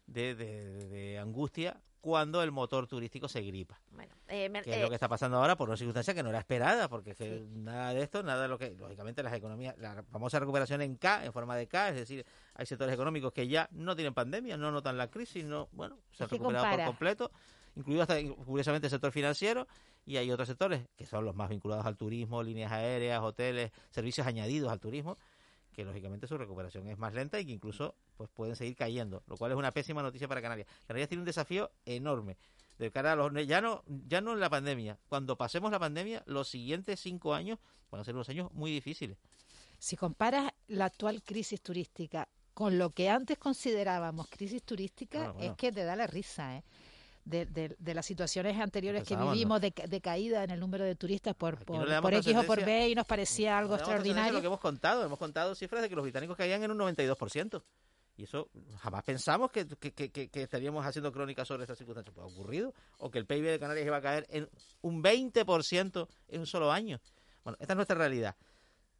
[0.06, 3.82] de, de, angustia cuando el motor turístico se gripa.
[3.89, 6.30] Bueno, eh, que es lo eh, que está pasando ahora por una circunstancia que no
[6.30, 7.15] era esperada, porque
[7.50, 11.26] nada de esto, nada de lo que, lógicamente, las economías, la famosa recuperación en K,
[11.26, 14.69] en forma de K, es decir, hay sectores económicos que ya no tienen pandemia, no
[14.69, 17.32] notan la crisis, no, bueno, se han recuperado por completo
[17.75, 19.67] incluido hasta curiosamente el sector financiero,
[20.05, 24.25] y hay otros sectores que son los más vinculados al turismo, líneas aéreas, hoteles, servicios
[24.25, 25.17] añadidos al turismo,
[25.71, 29.38] que lógicamente su recuperación es más lenta y que incluso pues pueden seguir cayendo, lo
[29.38, 30.67] cual es una pésima noticia para Canarias.
[30.86, 32.38] Canarias tiene un desafío enorme
[32.77, 36.23] de cara a los ya no ya no en la pandemia, cuando pasemos la pandemia,
[36.25, 37.60] los siguientes cinco años
[37.91, 39.17] van a ser unos años muy difíciles.
[39.77, 45.71] Si comparas la actual crisis turística con lo que antes considerábamos crisis turística, es que
[45.71, 46.63] te da la risa, ¿eh?
[47.23, 51.36] De, de, las situaciones anteriores que vivimos de, de, caída en el número de turistas
[51.36, 54.34] por, por, X o por B y nos parecía algo extraordinario.
[54.34, 57.62] Lo que hemos contado, hemos contado cifras de que los británicos caían en un 92%.
[58.17, 59.65] Y eso jamás pensamos que,
[60.34, 62.13] estaríamos haciendo crónicas sobre esta circunstancia.
[62.13, 62.73] Pues ha ocurrido.
[62.97, 64.49] O que el PIB de Canarias iba a caer en
[64.81, 66.99] un 20% en un solo año.
[67.43, 68.36] Bueno, esta es nuestra realidad.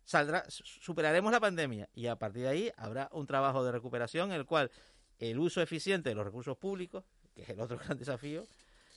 [0.06, 4.40] Saldrá, superaremos la pandemia y a partir de ahí habrá un trabajo de recuperación en
[4.40, 4.72] el cual
[5.20, 7.04] el uso eficiente de los recursos públicos,
[7.42, 8.46] es el otro gran desafío,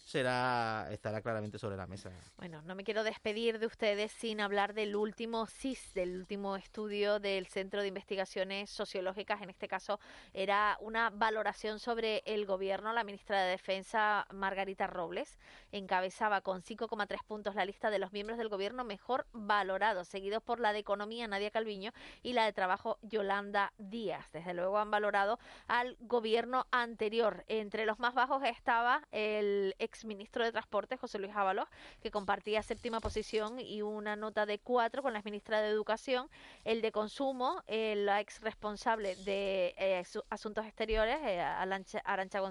[0.05, 2.11] será estará claramente sobre la mesa.
[2.37, 7.19] Bueno, no me quiero despedir de ustedes sin hablar del último CIS, del último estudio
[7.21, 9.41] del Centro de Investigaciones Sociológicas.
[9.41, 9.99] En este caso
[10.35, 12.93] era una valoración sobre el gobierno.
[12.93, 15.39] La ministra de Defensa, Margarita Robles,
[15.73, 20.61] encabezaba con 5,3 puntos la lista de los miembros del gobierno mejor valorados, seguidos por
[20.61, 24.31] la de Economía, Nadia Calviño, y la de Trabajo, Yolanda Díaz.
[24.33, 27.45] Desde luego han valorado al gobierno anterior.
[27.49, 31.69] Entre los más bajos estaba el ex ministro de Transporte, José Luis Ábalos,
[32.03, 36.29] que compartía séptima posición y una nota de cuatro con la ministra de Educación,
[36.65, 42.03] el de Consumo, la ex responsable de eh, Asuntos Exteriores, eh, Arancha,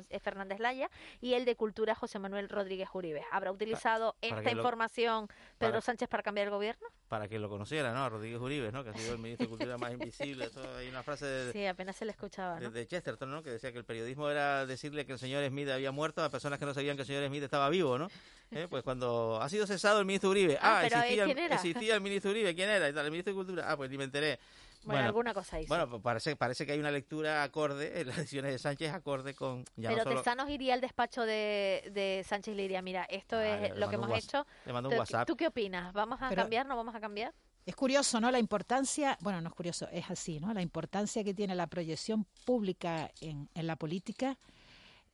[0.10, 0.89] eh, Fernández Laya,
[1.21, 3.23] y el de Cultura, José Manuel Rodríguez Uribe.
[3.32, 5.27] ¿Habrá utilizado esta información
[5.58, 6.88] Pedro Sánchez para cambiar el gobierno?
[7.08, 8.10] Para que lo conociera, ¿no?
[8.10, 8.84] Rodríguez Uribe, ¿no?
[8.84, 10.49] Que ha sido el ministro de Cultura más invisible.
[10.77, 12.69] hay una frase de, sí, apenas se le escuchaba, ¿no?
[12.69, 13.43] de, Chesterton, ¿no?
[13.43, 16.60] Que decía que el periodismo era decirle que el señor Smith había muerto a personas
[16.60, 18.07] que no sabían que el señor Smith estaba vivo, ¿no?
[18.55, 20.59] Eh, pues cuando ha sido cesado el ministro Uribe.
[20.61, 22.53] Ah, ah existía, el, existía, el, ministro Uribe.
[22.53, 22.87] ¿Quién era?
[22.87, 23.65] El ministro de Cultura.
[23.67, 24.39] Ah, pues ni me enteré.
[24.85, 25.69] Bueno, alguna cosa hizo.
[25.69, 29.33] Bueno, pues parece, parece que hay una lectura acorde, en las decisiones de Sánchez acorde
[29.33, 29.63] con...
[29.75, 30.49] Ya Pero no solo...
[30.49, 34.17] iría al despacho de, de Sánchez y le diría, mira, esto es lo que hemos
[34.17, 34.45] hecho.
[34.65, 35.27] Le mando un WhatsApp.
[35.27, 35.93] ¿Tú qué opinas?
[35.93, 36.65] ¿Vamos a cambiar?
[36.65, 37.33] ¿No vamos a cambiar?
[37.65, 38.29] Es curioso, ¿no?
[38.29, 40.53] La importancia, bueno, no es curioso, es así, ¿no?
[40.53, 44.37] La importancia que tiene la proyección pública en, en la política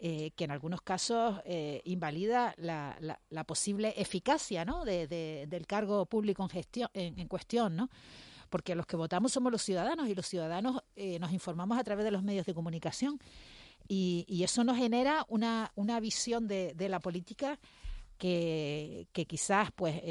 [0.01, 2.97] eh, que en algunos casos eh, invalida la,
[3.29, 4.85] la, posible eficacia ¿no?
[4.85, 5.07] de,
[5.45, 7.89] del cargo público en, gestión, en, cuestión, ¿no?
[8.49, 12.05] porque los que votamos somos los ciudadanos y los ciudadanos eh, nos informamos a través
[12.05, 13.19] de los medios de comunicación
[13.89, 17.59] y, y eso nos genera una, una visión de, de la política
[18.17, 20.01] que, que quizás pues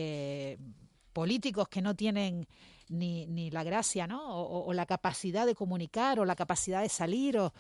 [1.15, 2.47] políticos que no tienen
[2.91, 4.21] ni, ni la gracia ¿no?
[4.39, 7.55] o, la capacidad de comunicar o la capacidad de salir o,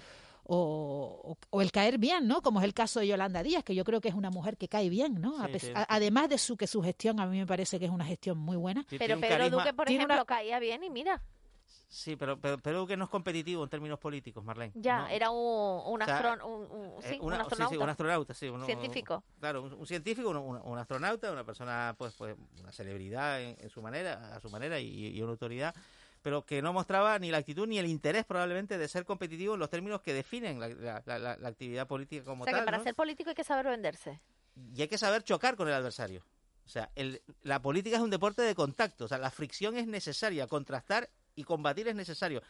[0.50, 2.40] o, el caer bien, ¿no?
[2.40, 4.68] Como es el caso de Yolanda Díaz, que yo creo que es una mujer que
[4.68, 5.37] cae bien, ¿no?
[5.88, 8.56] además de su que su gestión a mí me parece que es una gestión muy
[8.56, 8.84] buena.
[8.98, 11.22] pero Pedro Duque, por ejemplo, caía bien y mira.
[11.90, 14.72] Sí, pero, pero, pero Duque no es competitivo en términos políticos, Marlene.
[14.74, 16.00] Ya, era un, un,
[17.02, 17.68] sí, un astronauta.
[17.68, 18.50] Sí, un astronauta, sí.
[18.66, 19.24] científico.
[19.40, 24.40] claro, un, científico, un, astronauta, una persona, pues, pues una celebridad en, su manera, a
[24.40, 25.74] su manera y una autoridad
[26.22, 29.61] pero que no mostraba ni la actitud ni el interés probablemente de ser competitivo en
[29.61, 32.54] los términos que definen la, actividad política como tal.
[32.54, 34.20] O sea, que para ser político hay que saber venderse.
[34.74, 36.24] Y hay que saber chocar con el adversario.
[36.66, 36.90] O sea,
[37.42, 41.44] la política es un deporte de contacto, o sea, la fricción es necesaria, contrastar y
[41.44, 42.42] combatir es necesario.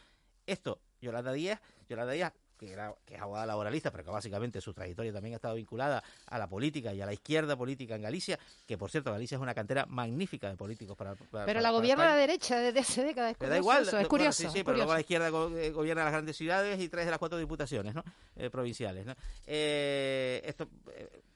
[0.45, 4.73] Esto, Yolanda Díaz, Yolanda Díaz que, era, que es abogada laboralista, pero que básicamente su
[4.73, 8.37] trayectoria también ha estado vinculada a la política y a la izquierda política en Galicia,
[8.67, 11.15] que por cierto Galicia es una cantera magnífica de políticos para...
[11.15, 13.35] pero la gobierna la derecha desde hace décadas.
[13.39, 14.43] Es da igual, es curioso.
[14.43, 17.19] sí, sí, pero luego la izquierda eh, gobierna las grandes ciudades y tres de las
[17.19, 18.03] cuatro diputaciones ¿no?
[18.35, 19.05] Eh, provinciales.
[19.05, 19.15] ¿no?
[19.47, 20.67] Eh, esto,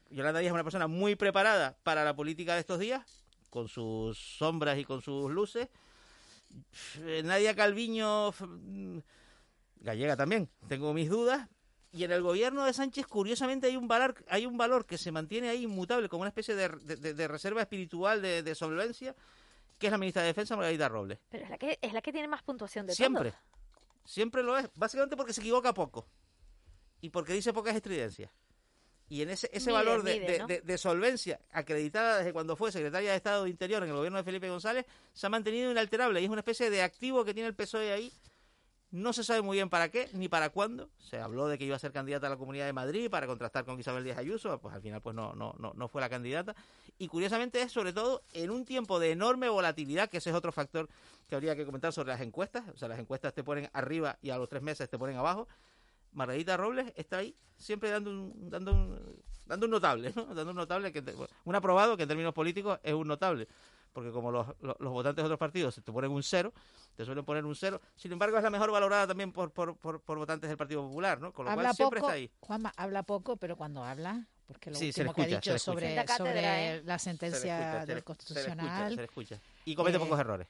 [0.09, 3.01] Yolanda Díaz es una persona muy preparada para la política de estos días,
[3.49, 5.69] con sus sombras y con sus luces.
[7.23, 8.31] Nadia Calviño
[9.83, 11.47] gallega también, tengo mis dudas.
[11.91, 15.11] Y en el gobierno de Sánchez, curiosamente, hay un valor, hay un valor que se
[15.11, 19.15] mantiene ahí inmutable, como una especie de, de, reserva espiritual de, solvencia,
[19.77, 21.19] que es la ministra de Defensa, Margarita Robles.
[21.29, 23.33] Pero es la que, es la que tiene más puntuación de Siempre.
[24.05, 24.67] Siempre lo es.
[24.73, 26.07] Básicamente porque se equivoca poco.
[26.99, 28.31] Y porque dice pocas estridencias.
[29.07, 33.43] Y en ese, ese valor de, de, solvencia acreditada desde cuando fue secretaria de Estado
[33.43, 36.39] de Interior en el gobierno de Felipe González se ha mantenido inalterable y es una
[36.39, 38.11] especie de activo que tiene el PSOE ahí
[38.93, 40.87] no se sabe muy bien para qué ni para cuándo.
[40.99, 43.65] Se habló de que iba a ser candidata a la Comunidad de Madrid para contrastar
[43.65, 46.55] con Isabel Díaz Ayuso, pues al final pues no, no, no, no fue la candidata.
[46.99, 50.51] Y curiosamente es sobre todo en un tiempo de enorme volatilidad, que ese es otro
[50.51, 50.87] factor
[51.27, 52.65] que habría que comentar sobre las encuestas.
[52.71, 55.47] O sea, las encuestas te ponen arriba y a los tres meses te ponen abajo.
[56.11, 60.25] Margarita Robles está ahí siempre dando un, dando un, dando un notable, ¿no?
[60.35, 61.03] Dando un notable, que
[61.45, 63.47] un aprobado que en términos políticos es un notable
[63.93, 66.51] porque como los, los, votantes de otros partidos te ponen un cero,
[66.95, 67.79] te suelen poner un cero.
[67.95, 71.31] Sin embargo, es la mejor valorada también por, por, por, votantes del Partido Popular, ¿no?
[71.31, 72.31] Con lo habla cual siempre está ahí.
[72.39, 76.83] Juanma, habla poco, pero cuando habla, porque lo último que ha dicho sobre, sobre ¿eh?
[76.83, 79.09] la sentencia del Constitucional...
[79.65, 80.47] Y comete pocos errores.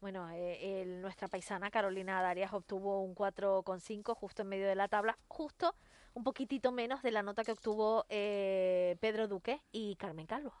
[0.00, 5.16] Bueno, eh, nuestra paisana Carolina Darias obtuvo un 4,5 justo en medio de la tabla,
[5.28, 5.76] justo
[6.14, 10.52] un poquitito menos de la nota que obtuvo eh, Pedro Duque y Carmen Calvo.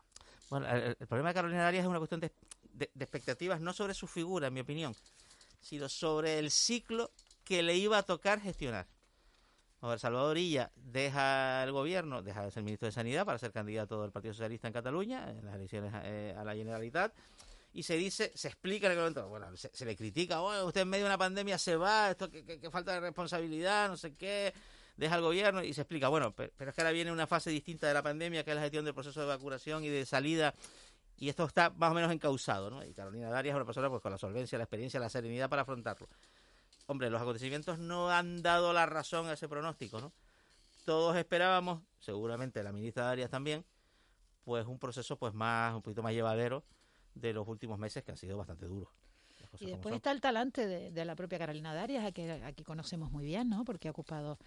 [0.52, 2.30] Bueno, el, problema de Carolina Darias es una cuestión de,
[3.00, 4.94] expectativas, no sobre su figura, en mi opinión,
[5.62, 7.10] sino sobre el ciclo
[7.42, 8.86] que le iba a tocar gestionar.
[9.80, 13.50] A ver, Salvador Illa deja el gobierno, deja de ser ministro de Sanidad para ser
[13.50, 17.14] candidato del Partido Socialista en Cataluña en las elecciones eh, a la Generalitat
[17.72, 20.88] y se dice, se explica en el momento, bueno, se, le critica, bueno, usted en
[20.90, 24.52] medio de una pandemia se va, esto que, falta de responsabilidad, no sé qué,
[24.96, 27.86] deja el gobierno y se explica, bueno, pero, es que ahora viene una fase distinta
[27.86, 30.54] de la pandemia, que es la gestión del proceso de vacunación y de salida,
[31.16, 32.84] y esto está más o menos encausado, ¿no?
[32.84, 35.62] Y Carolina Darias es una persona pues con la solvencia, la experiencia, la serenidad para
[35.62, 36.08] afrontarlo.
[36.86, 40.12] Hombre, los acontecimientos no han dado la razón a ese pronóstico, ¿no?
[40.84, 43.64] Todos esperábamos, seguramente la ministra Darias también,
[44.44, 46.64] pues un proceso pues más, un poquito más llevadero,
[47.14, 48.88] de los últimos meses que han sido bastante duros.
[49.60, 53.24] Y después está el talante de, la propia Carolina Darias, a que aquí conocemos muy
[53.24, 53.64] bien, ¿no?
[53.64, 54.38] Porque ha ocupado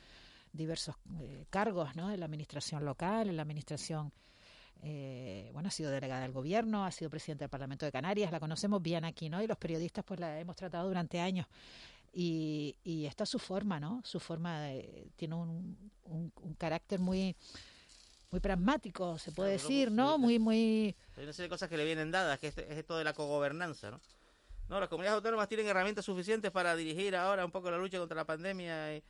[0.55, 2.11] diversos eh, cargos, ¿no?
[2.11, 4.11] En la administración local, en la administración,
[4.81, 8.39] eh, bueno, ha sido delegada del gobierno, ha sido presidenta del Parlamento de Canarias, la
[8.39, 9.41] conocemos bien aquí, ¿no?
[9.41, 11.47] Y los periodistas, pues la hemos tratado durante años.
[12.13, 14.01] Y, y esta es su forma, ¿no?
[14.05, 17.35] Su forma de, tiene un, un carácter muy
[18.31, 20.17] muy pragmático, se puede decir, ¿no?
[20.17, 20.95] Muy, muy...
[21.15, 23.91] Hay una serie de cosas que le vienen dadas, que es, esto de la cogobernanza,
[23.91, 24.01] ¿no?
[24.67, 28.15] No, las comunidades autónomas tienen herramientas suficientes para dirigir ahora un poco la lucha contra
[28.15, 28.97] la pandemia.
[28.97, 29.03] Y...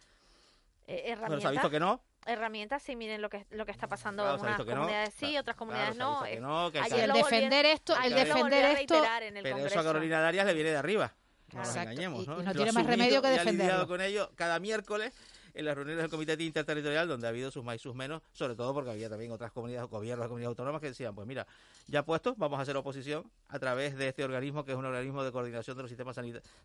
[0.88, 1.41] Eh, herramientas.
[1.41, 2.02] ¿Se ha visto que no?
[2.26, 5.95] Herramientas, sí, miren lo que lo que está pasando en unas comunidades sí, otras comunidades
[5.95, 6.24] no.
[6.24, 9.04] Que no que el defender esto, el defender esto,
[9.43, 11.13] pero eso a Carolina Darias le viene de arriba.
[11.54, 12.41] No nos engañemos, ¿no?
[12.41, 13.88] Y, no tiene más remedio que defenderlo.
[13.88, 15.13] con ello cada miércoles
[15.54, 18.56] en las reuniones del Comité Interterritorial, donde ha habido sus más y sus menos, sobre
[18.56, 21.48] todo porque había también otras comunidades, gobiernos de comunidades autónomas que decían, pues mira,
[21.88, 25.24] ya puestos, vamos a hacer oposición a través de este organismo que es un organismo
[25.24, 26.15] de coordinación de los sistemas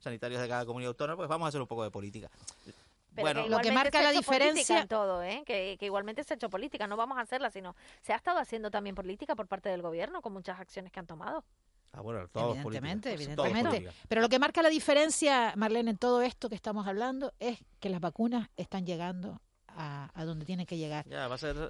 [0.01, 2.31] sanitarios de cada comunidad autónoma, pues vamos a hacer un poco de política.
[3.13, 5.43] Bueno, lo que marca la diferencia en todo, ¿eh?
[5.47, 8.39] que, que, igualmente se ha hecho política, no vamos a hacerla, sino se ha estado
[8.39, 11.45] haciendo también política por parte del gobierno con muchas acciones que han tomado.
[11.93, 13.89] Ah, bueno, todos evidentemente, evidentemente.
[14.09, 17.89] Pero lo que marca la diferencia, Marlene, en todo esto que estamos hablando es que
[17.89, 19.41] las vacunas están llegando
[19.77, 21.07] a, donde tienen que llegar.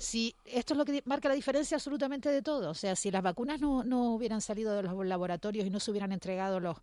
[0.01, 2.71] Si esto es lo que marca la diferencia absolutamente de todo.
[2.71, 5.91] O sea, si las vacunas no, no hubieran salido de los laboratorios y no se
[5.91, 6.77] hubieran entregado los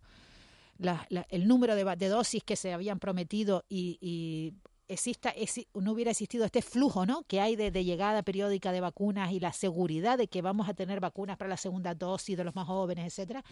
[1.30, 4.54] el número de, de, dosis que se habían prometido y, y
[4.88, 5.34] exista,
[5.74, 7.22] no hubiera existido este flujo ¿no?
[7.24, 11.00] que hay de, llegada periódica de vacunas y la seguridad de que vamos a tener
[11.00, 13.44] vacunas para la segunda dosis de los más jóvenes, etcétera,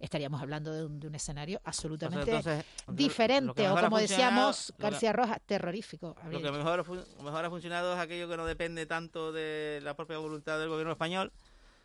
[0.00, 6.16] estaríamos hablando de un, escenario absolutamente diferente, o como decíamos, García Rojas, terrorífico.
[6.28, 6.84] Lo que mejor,
[7.22, 10.92] mejor ha funcionado es aquello que no depende tanto de la propia voluntad del gobierno
[10.92, 11.32] español,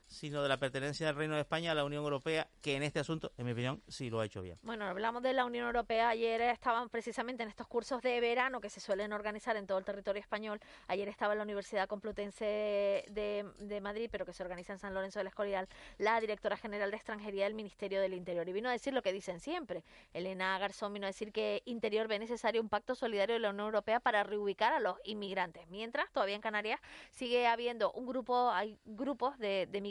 [0.07, 2.99] sino de la pertenencia del Reino de España a la Unión Europea, que en este
[2.99, 4.57] asunto, en mi opinión, sí lo ha hecho bien.
[4.63, 6.09] Bueno, hablamos de la Unión Europea.
[6.09, 9.85] Ayer estaban precisamente en estos cursos de verano que se suelen organizar en todo el
[9.85, 10.59] territorio español.
[10.87, 14.93] Ayer estaba en la Universidad Complutense de, de Madrid, pero que se organiza en San
[14.93, 15.67] Lorenzo del Escorial,
[15.97, 18.47] la directora general de extranjería del Ministerio del Interior.
[18.47, 19.83] Y vino a decir lo que dicen siempre.
[20.13, 23.65] Elena Garzón vino a decir que Interior ve necesario un pacto solidario de la Unión
[23.65, 25.67] Europea para reubicar a los inmigrantes.
[25.67, 26.79] Mientras, todavía en Canarias
[27.11, 29.81] sigue habiendo un grupo, hay grupos de, de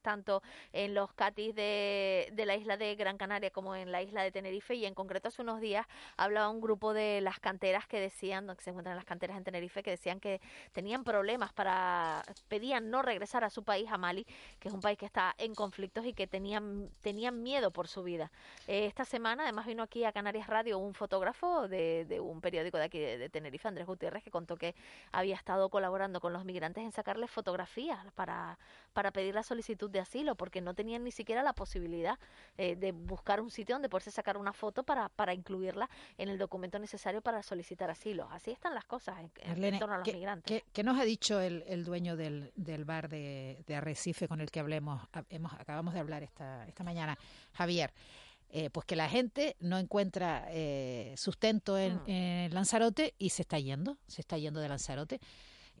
[0.00, 4.22] tanto en los catis de, de la isla de Gran Canaria como en la isla
[4.22, 4.74] de Tenerife.
[4.74, 8.62] Y en concreto, hace unos días hablaba un grupo de las canteras que decían, que
[8.62, 10.40] se encuentran las canteras en Tenerife, que decían que
[10.72, 14.26] tenían problemas para, pedían no regresar a su país, a Mali,
[14.58, 18.02] que es un país que está en conflictos y que tenían, tenían miedo por su
[18.02, 18.30] vida.
[18.66, 22.78] Eh, esta semana, además, vino aquí a Canarias Radio un fotógrafo de, de un periódico
[22.78, 24.74] de aquí de, Tenerife, Andrés Gutiérrez, que contó que
[25.12, 28.58] había estado colaborando con los migrantes en sacarles fotografías para,
[28.92, 32.18] para pedir la solicitud de asilo, porque no tenían ni siquiera la posibilidad
[32.56, 36.38] eh, de buscar un sitio donde poderse sacar una foto para, para incluirla en el
[36.38, 38.28] documento necesario para solicitar asilo.
[38.30, 40.62] Así están las cosas en, torno a los migrantes.
[40.72, 44.50] ¿qué, nos ha dicho el, el dueño del, del bar de, de, Arrecife con el
[44.50, 47.18] que hablemos, hemos, acabamos de hablar esta, esta mañana,
[47.52, 47.92] Javier?
[48.54, 52.04] Eh, pues que la gente no encuentra eh, sustento en, mm.
[52.06, 55.20] en, Lanzarote y se está yendo, se está yendo de Lanzarote.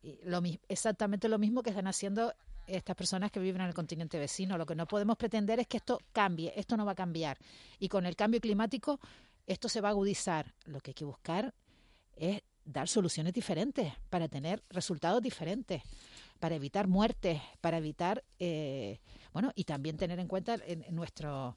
[0.02, 2.34] Y lo, exactamente lo mismo que están haciendo
[2.76, 4.58] estas personas que viven en el continente vecino.
[4.58, 7.38] Lo que no podemos pretender es que esto cambie, esto no va a cambiar.
[7.78, 9.00] Y con el cambio climático
[9.46, 10.54] esto se va a agudizar.
[10.66, 11.54] Lo que hay que buscar
[12.16, 15.82] es dar soluciones diferentes para tener resultados diferentes,
[16.38, 19.00] para evitar muertes, para evitar, eh,
[19.32, 21.56] bueno, y también tener en cuenta en, nuestro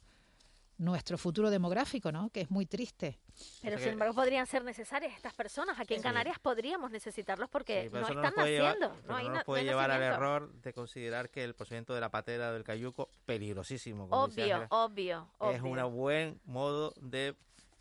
[0.77, 2.29] nuestro futuro demográfico, ¿no?
[2.29, 3.19] Que es muy triste.
[3.61, 5.79] Pero sin embargo podrían ser necesarias estas personas.
[5.79, 8.93] Aquí en Canarias podríamos necesitarlos porque no están naciendo.
[9.07, 12.51] no, hay nos puede llevar al error de considerar que el procedimiento de la patera
[12.51, 14.07] del cayuco peligrosísimo.
[14.09, 17.35] obvio, obvio, Es un buen modo de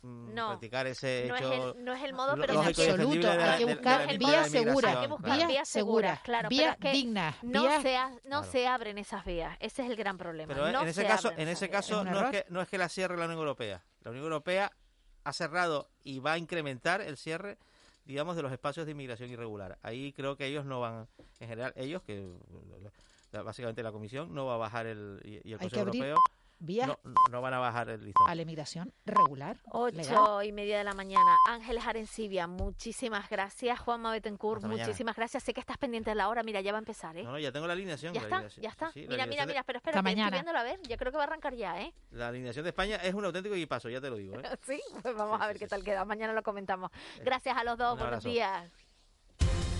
[0.05, 1.53] no, practicar ese no hecho.
[1.53, 3.29] Es el, no es el modo, pero en absoluto.
[3.29, 4.95] hay que buscar vías seguras.
[4.95, 6.49] Hay que buscar vías seguras, claro.
[6.49, 7.35] Vías dignas.
[7.43, 9.57] No, se, no se abren esas vías.
[9.59, 10.53] Ese es el gran problema.
[10.53, 12.89] Pero no en ese caso, en ese caso no, es que, no es que la
[12.89, 13.83] cierre la Unión Europea.
[14.01, 14.71] La Unión Europea
[15.23, 17.57] ha cerrado y va a incrementar el cierre
[18.05, 19.79] digamos, de los espacios de inmigración irregular.
[19.81, 21.07] Ahí creo que ellos no van,
[21.39, 22.23] en general, ellos, que
[23.31, 26.17] básicamente la Comisión, no va a bajar el, y el Consejo Europeo
[26.59, 26.97] vía
[27.31, 28.29] no, van a bajar el listón.
[28.29, 29.59] A la inmigración regular.
[29.71, 31.35] Ocho y media de la mañana.
[31.47, 33.79] Ángeles Arencibia, muchísimas gracias.
[33.79, 35.43] Juanma Betancourt, muchísimas gracias.
[35.43, 36.43] Sé que estás pendiente de la hora.
[36.43, 37.23] Mira, ya va a empezar, ¿eh?
[37.23, 38.13] No, no, ya tengo la alineación.
[38.13, 38.91] Ya está, ya está.
[38.95, 40.79] mira, mira, mira, pero espera, estoy viéndola a ver.
[40.87, 41.93] Yo creo que va a arrancar ya, ¿eh?
[42.11, 44.43] La alineación de España es un auténtico paso ya te lo digo, ¿eh?
[44.65, 46.05] sí, pues vamos a ver qué tal queda.
[46.05, 46.91] Mañana lo comentamos.
[47.23, 47.97] Gracias a los dos.
[47.97, 48.71] Buenos días.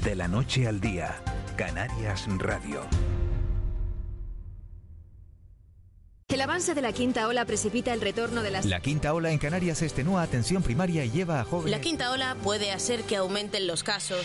[0.03, 1.15] De la noche al día,
[1.57, 2.87] Canarias Radio.
[6.35, 8.65] El avance de la quinta ola precipita el retorno de las...
[8.65, 11.71] La quinta ola en Canarias extenúa atención primaria y lleva a jóvenes...
[11.71, 14.19] La quinta ola puede hacer que aumenten los casos.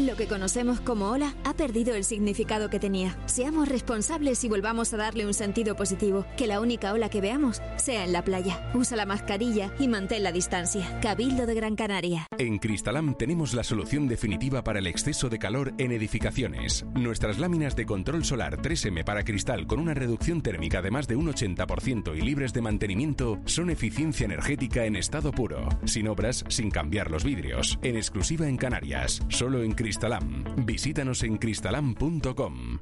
[0.00, 3.18] Lo que conocemos como ola ha perdido el significado que tenía.
[3.26, 6.24] Seamos responsables y volvamos a darle un sentido positivo.
[6.36, 8.70] Que la única ola que veamos sea en la playa.
[8.72, 11.00] Usa la mascarilla y mantén la distancia.
[11.00, 12.28] Cabildo de Gran Canaria.
[12.38, 16.86] En Cristalam tenemos la solución definitiva para el exceso de calor en edificaciones.
[16.94, 21.16] Nuestras láminas de control solar 3M para cristal con una reducción térmica de más de
[21.16, 21.47] 1,80 80%
[22.14, 27.24] y libres de mantenimiento son eficiencia energética en estado puro, sin obras, sin cambiar los
[27.24, 30.44] vidrios, en exclusiva en Canarias, solo en Cristalam.
[30.64, 32.78] Visítanos en cristalam.com.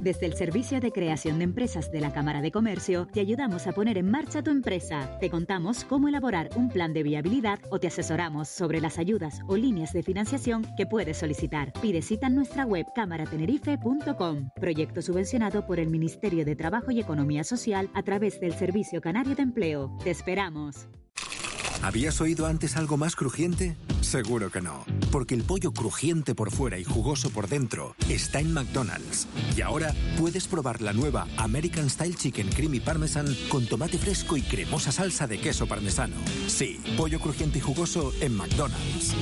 [0.00, 3.72] Desde el Servicio de Creación de Empresas de la Cámara de Comercio, te ayudamos a
[3.72, 5.18] poner en marcha tu empresa.
[5.18, 9.56] Te contamos cómo elaborar un plan de viabilidad o te asesoramos sobre las ayudas o
[9.56, 11.72] líneas de financiación que puedes solicitar.
[11.82, 14.50] Pide cita en nuestra web cámaratenerife.com.
[14.54, 19.34] Proyecto subvencionado por el Ministerio de Trabajo y Economía Social a través del Servicio Canario
[19.34, 19.96] de Empleo.
[20.04, 20.88] Te esperamos.
[21.82, 23.76] ¿Habías oído antes algo más crujiente?
[24.00, 28.52] Seguro que no, porque el pollo crujiente por fuera y jugoso por dentro está en
[28.52, 29.28] McDonald's.
[29.56, 34.42] Y ahora puedes probar la nueva American Style Chicken Creamy Parmesan con tomate fresco y
[34.42, 36.16] cremosa salsa de queso parmesano.
[36.48, 39.14] Sí, pollo crujiente y jugoso en McDonald's.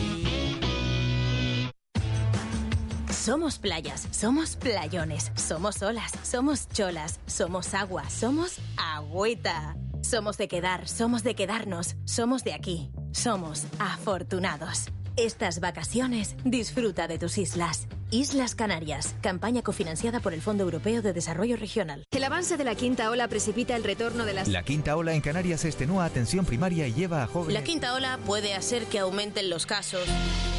[3.10, 9.76] Somos playas, somos playones, somos olas, somos cholas, somos agua, somos agüita.
[10.02, 14.86] Somos de quedar, somos de quedarnos, somos de aquí, somos afortunados.
[15.16, 17.88] Estas vacaciones disfruta de tus islas.
[18.10, 22.04] Islas Canarias, campaña cofinanciada por el Fondo Europeo de Desarrollo Regional.
[22.12, 24.46] El avance de la quinta ola precipita el retorno de las...
[24.46, 27.54] La quinta ola en Canarias extenúa atención primaria y lleva a jóvenes...
[27.54, 30.06] La quinta ola puede hacer que aumenten los casos.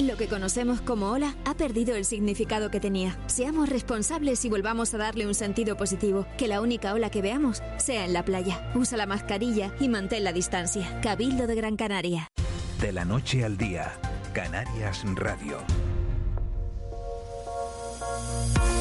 [0.02, 3.18] Lo que conocemos como ola ha perdido el significado que tenía.
[3.28, 6.28] Seamos responsables y volvamos a darle un sentido positivo.
[6.38, 8.72] Que la única ola que veamos sea en la playa.
[8.76, 11.00] Usa la mascarilla y mantén la distancia.
[11.02, 12.28] Cabildo de Gran Canaria.
[12.82, 13.94] De la noche al día,
[14.34, 15.60] Canarias Radio.
[18.56, 18.77] Thank you.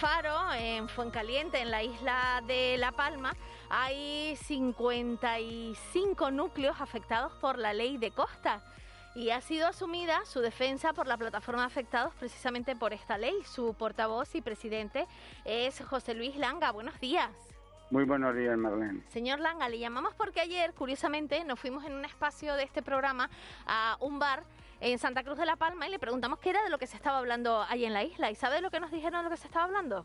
[0.00, 3.34] Faro, en Fuencaliente, en la isla de La Palma,
[3.68, 8.62] hay 55 núcleos afectados por la ley de costas.
[9.14, 13.34] Y ha sido asumida su defensa por la plataforma afectados precisamente por esta ley.
[13.44, 15.06] Su portavoz y presidente
[15.44, 16.70] es José Luis Langa.
[16.70, 17.28] Buenos días.
[17.90, 19.02] Muy buenos días, Marlene.
[19.08, 23.28] Señor Langa, le llamamos porque ayer, curiosamente, nos fuimos en un espacio de este programa
[23.66, 24.44] a un bar
[24.80, 26.96] en Santa Cruz de la Palma y le preguntamos qué era de lo que se
[26.96, 28.30] estaba hablando ahí en la isla.
[28.30, 30.04] ¿Y sabe de lo que nos dijeron de lo que se estaba hablando?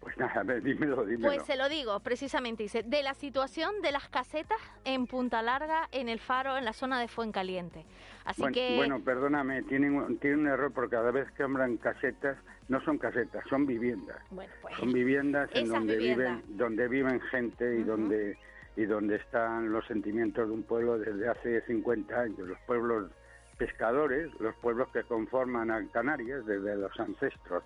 [0.00, 1.28] Pues nada, a ver, dímelo, dímelo.
[1.28, 5.88] Pues se lo digo, precisamente, dice, de la situación de las casetas en Punta Larga,
[5.92, 7.86] en el Faro, en la zona de Fuencaliente.
[8.26, 8.76] Así bueno, que...
[8.76, 12.36] Bueno, perdóname, tienen, un error porque cada vez que hablan casetas,
[12.68, 14.18] no son casetas, son viviendas.
[14.30, 14.76] Bueno, pues...
[14.76, 18.36] Son viviendas en donde viven, donde viven gente y donde
[18.76, 22.40] y donde están los sentimientos de un pueblo desde hace 50 años.
[22.40, 23.10] Los pueblos
[23.54, 27.64] pescadores, los pueblos que conforman a Canarias desde los ancestros.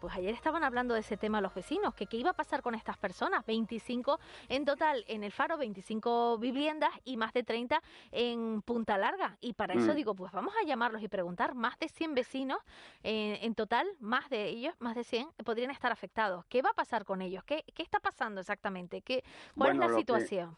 [0.00, 2.74] Pues ayer estaban hablando de ese tema los vecinos, que qué iba a pasar con
[2.74, 3.44] estas personas.
[3.44, 9.36] 25 en total en el Faro, 25 viviendas y más de 30 en Punta Larga.
[9.42, 9.96] Y para eso mm.
[9.96, 12.58] digo, pues vamos a llamarlos y preguntar, más de 100 vecinos
[13.02, 16.46] eh, en total, más de ellos, más de 100, podrían estar afectados.
[16.46, 17.44] ¿Qué va a pasar con ellos?
[17.44, 19.02] ¿Qué, qué está pasando exactamente?
[19.02, 19.22] ¿Qué,
[19.54, 20.56] ¿Cuál es la situación?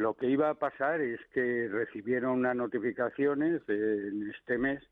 [0.00, 4.82] Lo que iba a pasar es que recibieron unas notificaciones en este mes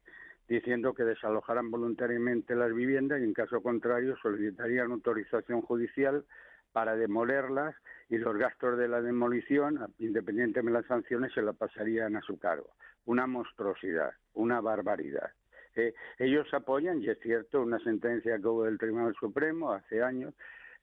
[0.46, 6.26] diciendo que desalojaran voluntariamente las viviendas y en caso contrario solicitarían autorización judicial
[6.72, 7.74] para demolerlas
[8.10, 12.38] y los gastos de la demolición, independientemente de las sanciones, se la pasarían a su
[12.38, 12.74] cargo.
[13.06, 15.30] Una monstruosidad, una barbaridad.
[15.74, 20.34] Eh, ellos apoyan, y es cierto, una sentencia que hubo del Tribunal Supremo hace años,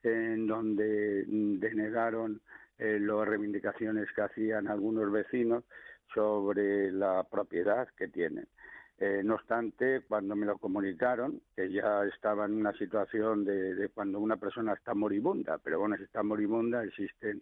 [0.01, 2.41] en donde denegaron
[2.78, 5.63] eh, las reivindicaciones que hacían algunos vecinos
[6.13, 8.47] sobre la propiedad que tienen.
[8.97, 14.19] Eh, no obstante, cuando me lo comunicaron, que ya estaba en una situación de, cuando
[14.19, 17.41] una persona está moribunda, pero bueno, si está moribunda existen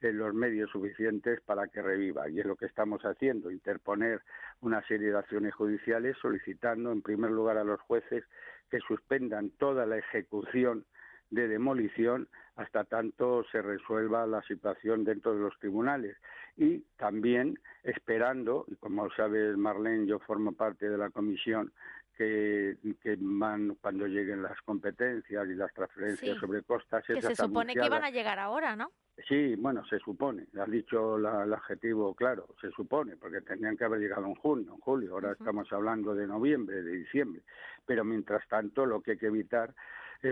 [0.00, 2.28] eh, los medios suficientes para que reviva.
[2.28, 4.22] Y es lo que estamos haciendo, interponer
[4.60, 8.24] una serie de acciones judiciales solicitando, en primer lugar, a los jueces
[8.70, 10.84] que suspendan toda la ejecución
[11.32, 16.16] de demolición hasta tanto se resuelva la situación dentro de los tribunales.
[16.56, 21.72] Y también esperando, y como sabes Marlene, yo formo parte de la comisión
[22.16, 27.02] que, que van cuando lleguen las competencias y las transferencias sobre costas.
[27.06, 28.92] Que se supone que iban a llegar ahora, ¿no?
[29.28, 34.00] Sí, bueno, se supone, has dicho el adjetivo claro, se supone, porque tenían que haber
[34.00, 37.42] llegado en junio, en julio, ahora estamos hablando de noviembre, de diciembre,
[37.86, 39.74] pero mientras tanto lo que hay que evitar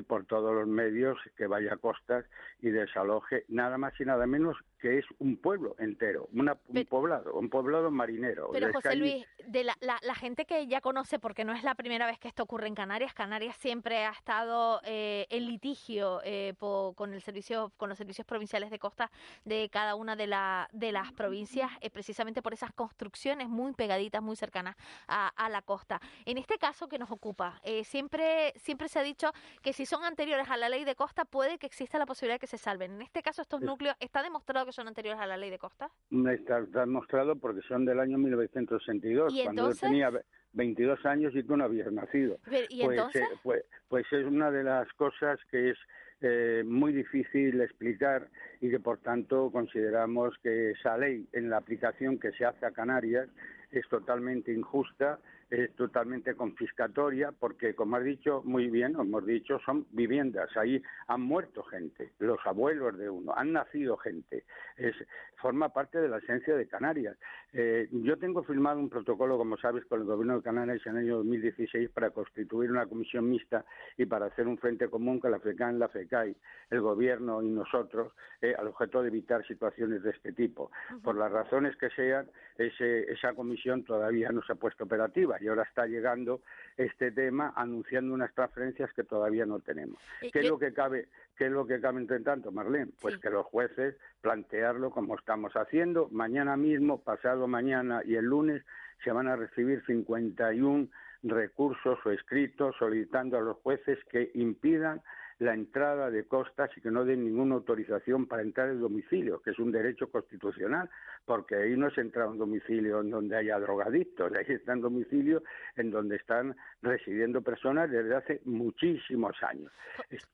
[0.06, 2.24] por todos los medios que vaya a costas
[2.60, 7.50] y desaloje nada más y nada menos que es un pueblo entero, un poblado, un
[7.50, 8.50] poblado marinero.
[8.52, 12.06] Pero José Luis, de la, la, gente que ya conoce, porque no es la primera
[12.06, 17.12] vez que esto ocurre en Canarias, Canarias siempre ha estado eh, en litigio eh, con
[17.12, 19.10] el servicio, con los servicios provinciales de costa
[19.44, 24.22] de cada una de, la, de las provincias, eh, precisamente por esas construcciones muy pegaditas,
[24.22, 24.76] muy cercanas
[25.06, 26.00] a, a la costa.
[26.24, 30.48] En este caso que nos ocupa, siempre, siempre se ha dicho que si son anteriores
[30.48, 32.92] a la ley de costa puede que exista la posibilidad de que se salven.
[32.92, 35.90] En este caso estos núcleos, ¿está demostrado que son anteriores a la ley de costa?
[36.30, 40.10] Está, demostrado porque son del año 1962, cuando yo tenía
[40.52, 42.38] 22 años y tú no habías nacido.
[42.68, 43.22] ¿Y pues, entonces?
[43.22, 45.78] Eh, pues, pues, es una de las cosas que es
[46.22, 48.28] eh, muy difícil explicar
[48.60, 52.72] y que por tanto consideramos que esa ley en la aplicación que se hace a
[52.72, 53.28] Canarias
[53.70, 55.18] es totalmente injusta
[55.50, 60.48] es totalmente confiscatoria porque, como has dicho muy bien, hemos dicho, son viviendas.
[60.56, 64.44] Ahí han muerto gente, los abuelos de uno, han nacido gente.
[64.76, 64.94] Es,
[65.36, 67.16] forma parte de la esencia de Canarias.
[67.52, 71.04] Eh, yo tengo firmado un protocolo, como sabes, con el Gobierno de Canarias en el
[71.04, 73.64] año 2016 para constituir una comisión mixta
[73.96, 76.36] y para hacer un frente común con la FECAN, la FECAI,
[76.70, 80.70] el Gobierno y nosotros, eh, al objeto de evitar situaciones de este tipo.
[81.02, 85.62] Por las razones que sean, esa comisión todavía no se ha puesto operativa y ahora
[85.62, 86.42] está llegando
[86.76, 89.98] este tema anunciando unas transferencias que todavía no tenemos.
[90.20, 91.08] ¿Qué es lo que cabe?
[91.36, 92.92] ¿Qué es lo que cabe entre tanto, Marlene?
[93.00, 96.08] Pues que los jueces plantearlo como estamos haciendo.
[96.10, 98.62] Mañana mismo, pasado mañana y el lunes
[99.04, 100.88] se van a recibir 51
[101.22, 105.02] recursos o escritos solicitando a los jueces que impidan
[105.40, 109.50] la entrada de costas y que no den ninguna autorización para entrar en domicilio, que
[109.50, 110.88] es un derecho constitucional,
[111.24, 114.82] porque ahí no es entrar a un domicilio en donde haya drogadictos, ahí está en
[114.82, 115.42] domicilio
[115.76, 119.72] en donde están residiendo personas desde hace muchísimos años.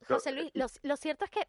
[0.09, 1.43] José Luis, lo, cierto es que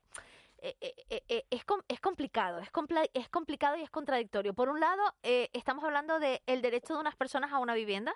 [0.60, 2.70] eh, eh, eh, es, es complicado, es,
[3.14, 4.54] es complicado y es contradictorio.
[4.54, 8.14] Por un lado, estamos hablando del derecho de unas personas a una vivienda,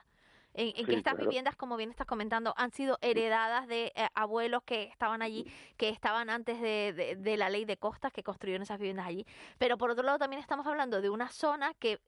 [0.53, 4.83] en, que estas viviendas, como bien estás comentando, han sido heredadas de eh, abuelos que
[4.83, 5.45] estaban allí,
[5.77, 9.25] que estaban antes de, de, la ley de costas, que construyeron esas viviendas allí.
[9.57, 11.99] Pero por otro lado también estamos hablando de una zona que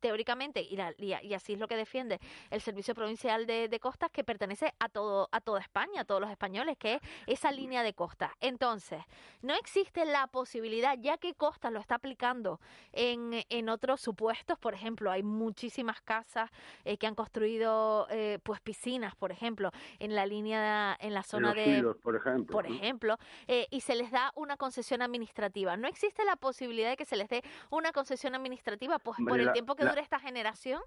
[0.00, 2.18] teóricamente, y, y, así es lo que defiende
[2.50, 6.30] el Servicio Provincial de, Costas, que pertenece a todo a toda España, a todos los
[6.30, 8.36] españoles, que es esa línea de costa.
[8.40, 9.02] Entonces,
[9.42, 12.60] no existe la posibilidad, ya que Costas lo está aplicando
[12.92, 16.50] en, en otros supuestos, por ejemplo, hay muchísimas casas
[16.84, 21.54] eh, que han construido eh, pues piscinas, por ejemplo, en la línea, en la zona
[21.54, 21.82] de...
[22.02, 22.52] por ejemplo.
[22.52, 25.76] Por ejemplo, eh, y se les da una concesión administrativa.
[25.76, 29.52] ¿No existe la posibilidad de que se les dé una concesión administrativa pues, por el
[29.52, 30.80] tiempo que esta generación?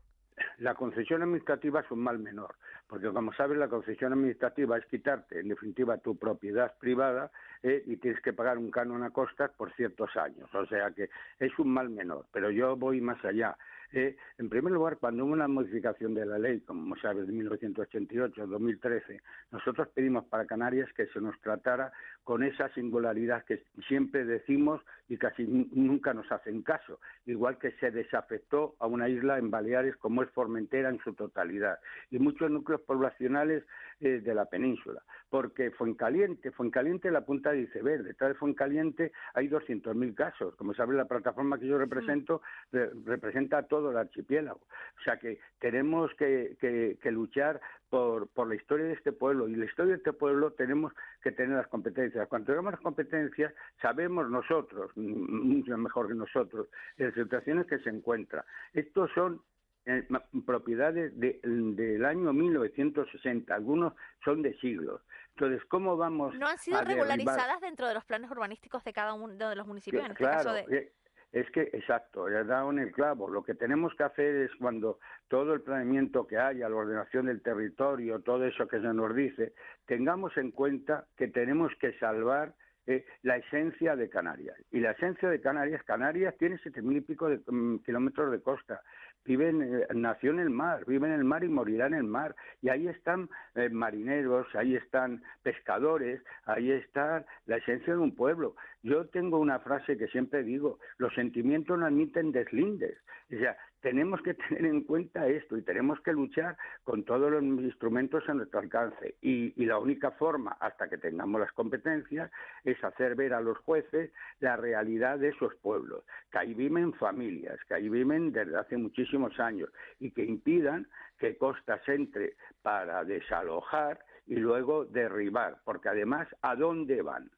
[0.57, 2.55] La concesión administrativa es un mal menor,
[2.87, 7.31] porque como sabes, la concesión administrativa es quitarte, en definitiva, tu propiedad privada
[7.61, 10.49] eh, y tienes que pagar un canon a costas por ciertos años.
[10.55, 13.55] O sea que es un mal menor, pero yo voy más allá.
[13.91, 18.47] Eh, en primer lugar, cuando hubo una modificación de la ley, como sabes, de 1988,
[18.47, 21.93] 2013, nosotros pedimos para Canarias que se nos tratara
[22.23, 24.81] con esa singularidad que siempre decimos
[25.13, 29.95] y casi nunca nos hacen caso, igual que se desafectó a una isla en Baleares
[29.97, 31.77] como es Formentera en su totalidad
[32.09, 33.63] y muchos núcleos poblacionales
[33.99, 39.49] eh, de la península, porque Fuencaliente, Fuencaliente la punta de iceberg, detrás de Fuencaliente hay
[39.49, 42.41] 200.000 casos, como sabes la plataforma que yo represento
[42.71, 46.57] representa a todo el archipiélago, o sea que tenemos que,
[46.99, 47.61] que luchar
[47.93, 50.91] por, por, la historia de este pueblo y la historia de este pueblo tenemos
[51.21, 52.27] que tener las competencias.
[52.27, 57.89] Cuando tenemos las competencias, sabemos nosotros, mucho mejor que nosotros, en las situaciones que se
[57.89, 58.45] encuentra.
[58.73, 59.41] Estos son
[59.85, 60.07] eh,
[60.45, 63.93] propiedades de, del año 1960, algunos
[64.23, 65.01] son de siglos.
[65.35, 69.33] Entonces, ¿cómo vamos ¿No han sido regularizadas dentro de los planes urbanísticos de cada uno
[69.33, 70.05] de los municipios?
[70.05, 70.61] en este caso de...
[70.69, 70.93] Eh,
[71.33, 73.27] es que, exacto, ya dado en el clavo.
[73.27, 77.41] Lo que tenemos que hacer es cuando todo el planeamiento que haya, la ordenación del
[77.41, 79.53] territorio, todo eso que se nos dice,
[79.87, 82.53] tengamos en cuenta que tenemos que salvar
[82.87, 84.57] eh, la esencia de Canarias.
[84.71, 88.41] Y la esencia de Canarias, Canarias tiene siete mil y pico de mm, kilómetros de
[88.41, 88.81] costa
[89.25, 92.35] viven, eh, nació en el mar, vive en el mar y morirá en el mar.
[92.61, 98.55] Y ahí están eh, marineros, ahí están pescadores, ahí está la esencia de un pueblo.
[98.83, 102.97] Yo tengo una frase que siempre digo, los sentimientos no admiten deslindes.
[103.33, 107.41] O sea, tenemos que tener en cuenta esto y tenemos que luchar con todos los
[107.43, 109.15] instrumentos a nuestro alcance.
[109.21, 112.29] Y, y, la única forma, hasta que tengamos las competencias,
[112.65, 114.11] es hacer ver a los jueces
[114.41, 119.39] la realidad de esos pueblos, que ahí viven familias, que ahí viven desde hace muchísimos
[119.39, 119.69] años
[119.99, 120.87] y que impidan
[121.19, 127.29] que Costas entre para desalojar y luego derribar, porque además, ¿a dónde van?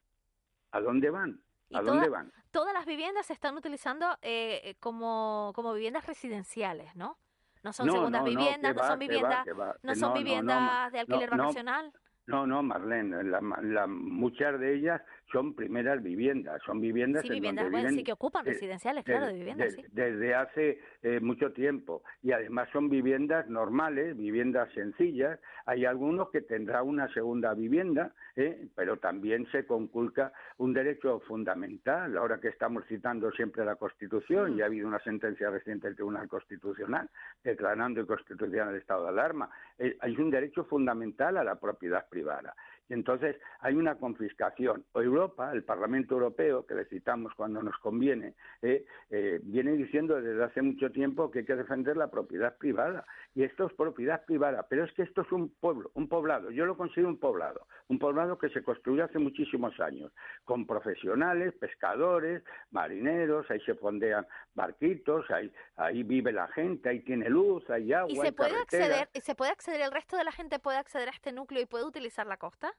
[0.76, 1.40] ¿A dónde van?
[1.72, 2.30] ¿A dónde van?
[2.50, 7.18] Todas las viviendas se están utilizando eh, como, como viviendas residenciales, ¿no?
[7.62, 9.46] No son segundas viviendas, no, son viviendas,
[9.82, 11.92] no son viviendas de alquiler vacacional.
[12.26, 15.00] No, no, Marlene, la, muchas de ellas
[15.32, 19.84] son primeras viviendas, son viviendas, sí, viviendas sí que ocupan residenciales, claro, de viviendas, sí.
[19.92, 25.38] Desde hace eh, mucho tiempo y además son viviendas normales, viviendas sencillas.
[25.64, 28.68] Hay algunos que tendrán una segunda vivienda, ¿eh?
[28.74, 32.16] pero también se conculca un derecho fundamental.
[32.16, 34.58] Ahora que estamos citando siempre la Constitución mm.
[34.58, 37.08] y ha habido una sentencia reciente del Tribunal Constitucional
[37.42, 42.54] declarando inconstitucional el estado de alarma, eh, hay un derecho fundamental a la propiedad privada.
[42.88, 44.84] Y entonces hay una confiscación.
[44.94, 50.44] Europa, el Parlamento Europeo, que le citamos cuando nos conviene, eh, eh, viene diciendo desde
[50.44, 53.04] hace mucho tiempo que hay que defender la propiedad privada.
[53.34, 56.50] Y esto es propiedad privada, pero es que esto es un pueblo, un poblado.
[56.50, 60.12] Yo lo considero un poblado, un poblado que se construyó hace muchísimos años,
[60.44, 67.28] con profesionales, pescadores, marineros, ahí se fondean barquitos, ahí, ahí vive la gente, ahí tiene
[67.28, 68.12] luz, hay agua.
[68.12, 71.12] ¿Y se puede acceder, se puede acceder, el resto de la gente puede acceder a
[71.12, 72.75] este núcleo y puede utilizar la costa?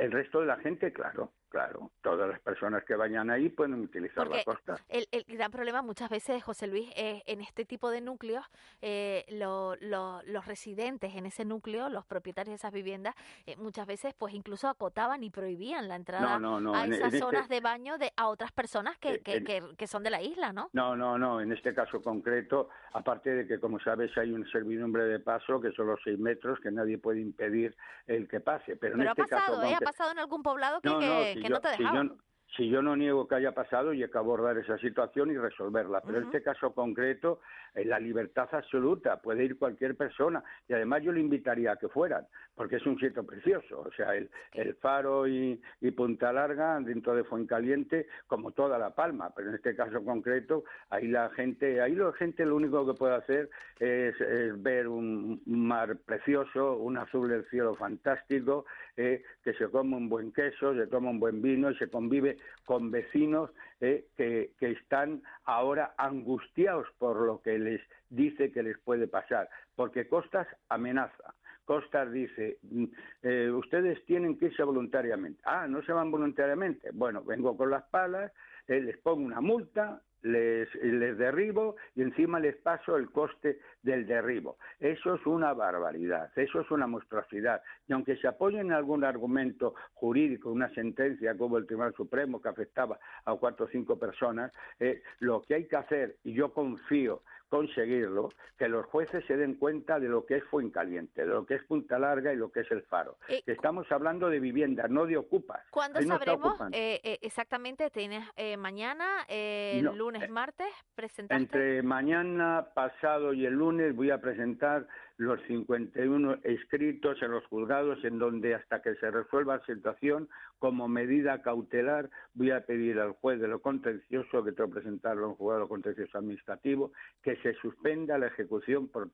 [0.00, 1.30] El resto de la gente, claro.
[1.50, 4.76] Claro, todas las personas que vayan ahí pueden utilizar la costa.
[4.88, 8.46] El, el, gran problema muchas veces, José Luis, es en este tipo de núcleos,
[8.82, 14.32] eh, los residentes en ese núcleo, los propietarios de esas viviendas, eh, muchas veces pues
[14.32, 18.52] incluso acotaban y prohibían la entrada a esas este zonas de baño de a otras
[18.52, 19.42] personas que, que,
[19.76, 20.70] que, son de la isla, ¿no?
[20.72, 21.40] No, no, no.
[21.40, 25.72] En este caso concreto, aparte de que, como sabes, hay un servidumbre de paso que
[25.72, 27.76] son los seis metros que nadie puede impedir
[28.06, 28.76] el que pase.
[28.76, 29.74] Pero, en ha este pasado, ¿eh?
[29.74, 32.12] Ha pasado en algún poblado que que no te dejaban.
[32.56, 36.00] si yo no niego que haya pasado y hay que abordar esa situación y resolverla,
[36.00, 37.40] pero en este caso concreto,
[37.74, 41.88] eh, la libertad absoluta, puede ir cualquier persona y además yo le invitaría a que
[41.88, 45.60] fueran, porque es un sitio precioso, o sea, el, el Faro y,
[45.96, 51.08] Punta Larga dentro de Fuencaliente, como toda La Palma, pero en este caso concreto, ahí
[51.08, 54.14] la gente, ahí la gente lo único que puede hacer es,
[54.62, 58.64] ver un mar precioso, un azul del cielo fantástico,
[59.00, 62.36] eh, que se come un buen queso, se toma un buen vino y se convive
[62.66, 67.80] con vecinos eh, que, que están ahora angustiados por lo que les
[68.10, 71.34] dice que les puede pasar, porque Costas amenaza.
[71.64, 72.84] Costas dice, mm,
[73.22, 75.40] eh, ustedes tienen que irse voluntariamente.
[75.44, 76.90] Ah, no se van voluntariamente.
[76.92, 78.30] Bueno, vengo con las palas,
[78.66, 84.56] les pongo una multa, les, les derribo y encima les paso el coste del derribo.
[84.78, 87.62] Eso es una barbaridad, eso es una monstruosidad.
[87.88, 92.48] Y aunque se apoyen en algún argumento jurídico, una sentencia como el Tribunal Supremo que
[92.48, 97.22] afectaba a cuatro o cinco personas, eh, lo que hay que hacer, y yo confío
[97.50, 101.56] conseguirlo, que los jueces se den cuenta de lo que es Fuencaliente, de lo que
[101.56, 103.18] es Punta Larga y lo que es el Faro.
[103.28, 105.60] Eh, estamos hablando de viviendas, no de ocupas.
[105.70, 107.90] ¿Cuándo sabremos eh, eh, exactamente?
[107.90, 108.24] ¿Tienes
[108.56, 109.98] mañana, el lunes?
[109.98, 111.42] lunes, martes, presentaste.
[111.42, 114.86] Entre mañana, pasado y el lunes voy a presentar
[115.16, 120.28] los 51 escritos en los juzgados en donde hasta que se resuelva la situación
[120.60, 125.30] como medida cautelar voy a pedir al juez de lo contencioso que tengo presentarlo en
[125.30, 126.92] un juzgado contencioso administrativo
[127.22, 129.10] que se suspenda la ejecución por,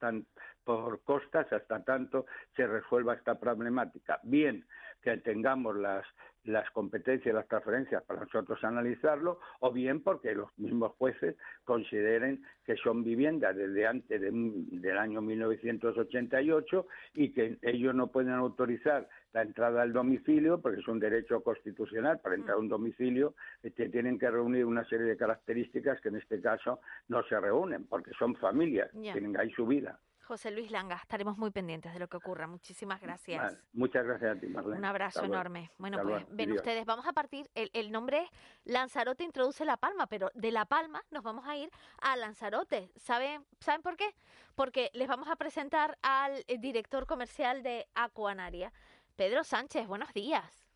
[1.04, 4.20] costas hasta tanto se resuelva esta problemática.
[4.24, 4.66] Bien
[5.00, 6.04] que tengamos las
[6.46, 12.44] las competencias y las transferencias para nosotros analizarlo, o bien porque los mismos jueces consideren
[12.64, 19.42] que son viviendas desde antes del año 1988 y que ellos no pueden autorizar la
[19.42, 24.18] entrada al domicilio, porque es un derecho constitucional, para entrar a un domicilio este, tienen
[24.18, 28.34] que reunir una serie de características que en este caso no se reúnen, porque son
[28.36, 30.00] familias, tienen ahí su vida.
[30.22, 32.46] José Luis Langa, estaremos muy pendientes de lo que ocurra.
[32.46, 33.58] Muchísimas gracias.
[33.74, 34.78] muchas gracias a ti, Marlene.
[34.78, 35.70] Un abrazo enorme.
[35.76, 38.26] Bueno, pues ven ustedes, vamos a partir, el, el, nombre
[38.64, 41.70] Lanzarote introduce La Palma, pero de La Palma nos vamos a ir
[42.00, 42.90] a Lanzarote.
[42.96, 44.08] ¿Saben, ¿saben por qué?
[44.56, 48.72] Porque les vamos a presentar al eh, director comercial de Acuanaria,
[49.16, 49.86] Pedro Sánchez.
[49.86, 50.66] Buenos días.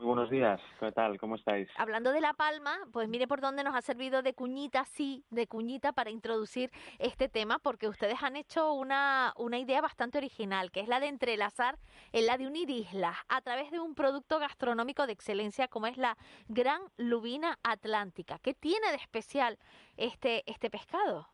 [0.00, 1.18] Muy buenos días, ¿qué tal?
[1.18, 1.68] ¿Cómo estáis?
[1.76, 5.46] Hablando de La Palma, pues mire por dónde nos ha servido de cuñita, sí, de
[5.46, 10.80] cuñita para introducir este tema, porque ustedes han hecho una, una idea bastante original, que
[10.80, 11.78] es la de entrelazar,
[12.12, 15.98] en la de unir islas a través de un producto gastronómico de excelencia como es
[15.98, 16.16] la
[16.48, 18.38] Gran Lubina Atlántica.
[18.38, 19.58] ¿Qué tiene de especial
[19.98, 21.28] este, este pescado?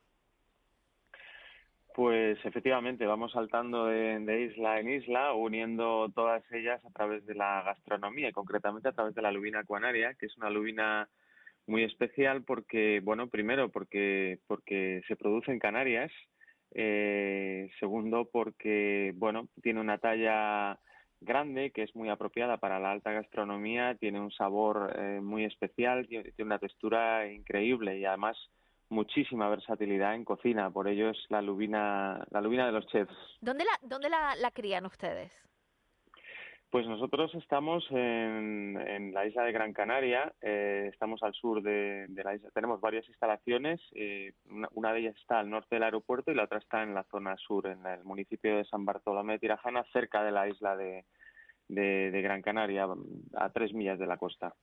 [1.96, 7.62] Pues efectivamente, vamos saltando de, isla en isla, uniendo todas ellas a través de la
[7.62, 11.08] gastronomía y concretamente a través de la lubina acuanaria, que es una lubina
[11.66, 16.12] muy especial porque, bueno, primero porque, porque se produce en Canarias,
[16.74, 20.78] eh, segundo porque, bueno, tiene una talla
[21.22, 26.06] grande que es muy apropiada para la alta gastronomía, tiene un sabor eh, muy especial,
[26.06, 28.36] tiene una textura increíble y además
[28.88, 33.14] muchísima versatilidad en cocina, por ello es la lubina, la lubina de los chefs.
[33.40, 35.32] ¿Dónde la, dónde la, crían ustedes?
[36.70, 42.06] Pues nosotros estamos en, en, la isla de Gran Canaria, eh, estamos al sur de,
[42.08, 44.32] la isla, tenemos varias instalaciones, eh,
[44.72, 47.36] una, de ellas está al norte del aeropuerto y la otra está en la zona
[47.36, 51.04] sur, en el municipio de San Bartolomé de Tirajana, cerca de la isla de,
[51.68, 52.88] de, Gran Canaria,
[53.36, 54.54] a tres millas de la costa.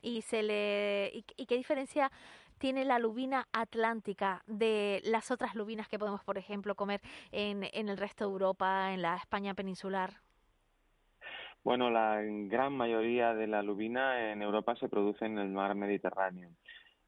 [0.00, 2.10] ¿Y, se le, y qué diferencia
[2.58, 7.00] tiene la lubina atlántica de las otras lubinas que podemos, por ejemplo, comer
[7.32, 10.10] en, en el resto de Europa, en la España peninsular?
[11.64, 16.50] Bueno, la gran mayoría de la lubina en Europa se produce en el mar Mediterráneo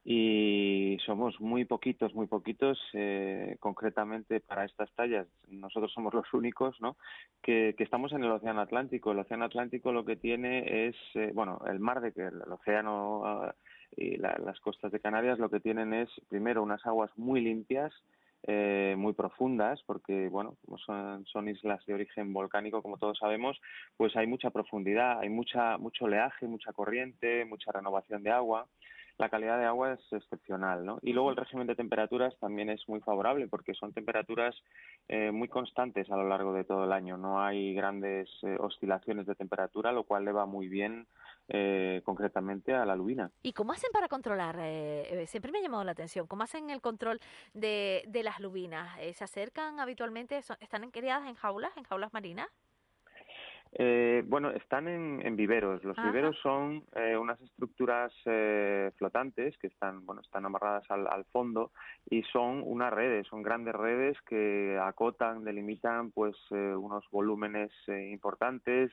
[0.04, 5.26] y somos muy poquitos, muy poquitos, eh, concretamente para estas tallas.
[5.48, 6.96] Nosotros somos los únicos, ¿no?
[7.42, 9.12] Que, que, estamos en el Océano Atlántico.
[9.12, 13.22] El Océano Atlántico lo que tiene es, eh, bueno, el mar de que el océano
[13.26, 13.54] ah,
[13.96, 17.92] y las costas de Canarias lo que tienen es primero unas aguas muy limpias,
[18.44, 23.60] eh, muy profundas, porque bueno, son, son, islas de origen volcánico, como todos sabemos,
[23.96, 28.66] pues hay mucha profundidad, hay mucha, mucho oleaje, mucha corriente, mucha renovación de agua.
[29.20, 30.98] La calidad de agua es excepcional, ¿no?
[31.02, 34.56] Y luego el régimen de temperaturas también es muy favorable porque son temperaturas
[35.08, 37.18] eh, muy constantes a lo largo de todo el año.
[37.18, 41.06] No hay grandes eh, oscilaciones de temperatura, lo cual le va muy bien
[41.48, 43.30] eh, concretamente a la lubina.
[43.42, 44.56] ¿Y cómo hacen para controlar?
[44.58, 46.26] Eh, eh, siempre me ha llamado la atención.
[46.26, 47.20] ¿Cómo hacen el control
[47.52, 48.98] de, de las lubinas?
[49.12, 50.38] ¿Se acercan habitualmente?
[50.38, 52.48] ¿Están criadas en jaulas, en jaulas marinas?
[53.72, 55.84] Eh, bueno, están en, viveros.
[55.84, 61.24] Los viveros son eh, unas estructuras eh, flotantes que están, bueno, están amarradas al, al,
[61.26, 61.70] fondo
[62.08, 68.90] y son unas redes, son grandes redes que acotan, delimitan, pues, unos volúmenes importantes,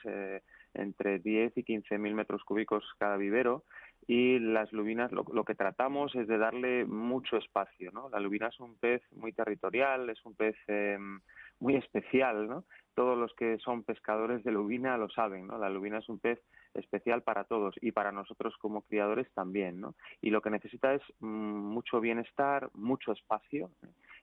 [0.73, 3.63] entre 10 y 15 mil metros cúbicos cada vivero.
[4.05, 8.07] Y las lubinas, lo, lo, que tratamos es de darle mucho espacio, ¿no?
[8.09, 11.19] La lubina es un pez muy territorial, es un pez em,
[11.60, 12.66] muy especial, ¿no?
[12.97, 15.60] todos los que son pescadores de lubina lo saben, ¿no?
[15.60, 16.41] La lubina es un pez
[16.74, 19.93] especial para todos y para nosotros como criadores también, ¿no?
[20.20, 23.70] Y lo que necesita es mm, mucho bienestar, mucho espacio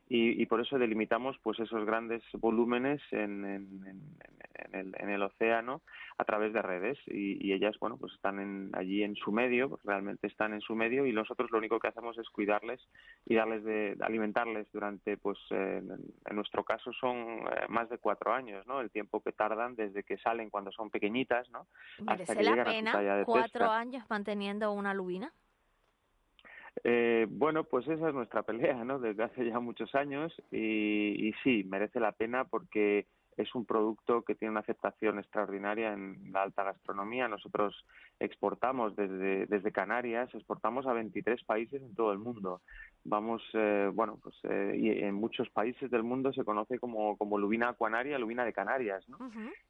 [0.09, 3.45] y, por eso delimitamos pues esos grandes volúmenes en,
[4.73, 5.81] en, el, océano
[6.19, 6.99] a través de redes.
[7.07, 11.07] Y, ellas bueno pues están allí en su medio pues realmente están en su medio
[11.07, 12.81] y nosotros lo único que hacemos es cuidarles
[13.27, 15.87] y darles de, alimentarles durante pues en
[16.33, 20.19] nuestro caso son eh, más de cuatro años no el tiempo que tardan desde que
[20.19, 21.67] salen cuando son pequeñitas no
[22.09, 25.33] hasta que la pena cuatro años manteniendo una lubina
[26.83, 28.99] eh, bueno, pues esa es nuestra pelea, ¿no?
[29.01, 33.07] Desde hace ya muchos años y, y sí, merece la pena porque
[33.37, 37.29] es un producto que tiene una aceptación extraordinaria en la alta gastronomía.
[37.29, 37.85] Nosotros
[38.21, 42.61] exportamos desde, desde Canarias, exportamos a 23 países en todo el mundo.
[43.05, 47.37] Vamos, eh, bueno, pues eh, y en muchos países del mundo se conoce como, como
[47.39, 49.19] lubina acuanaria, lubina de Canarias, ¿no?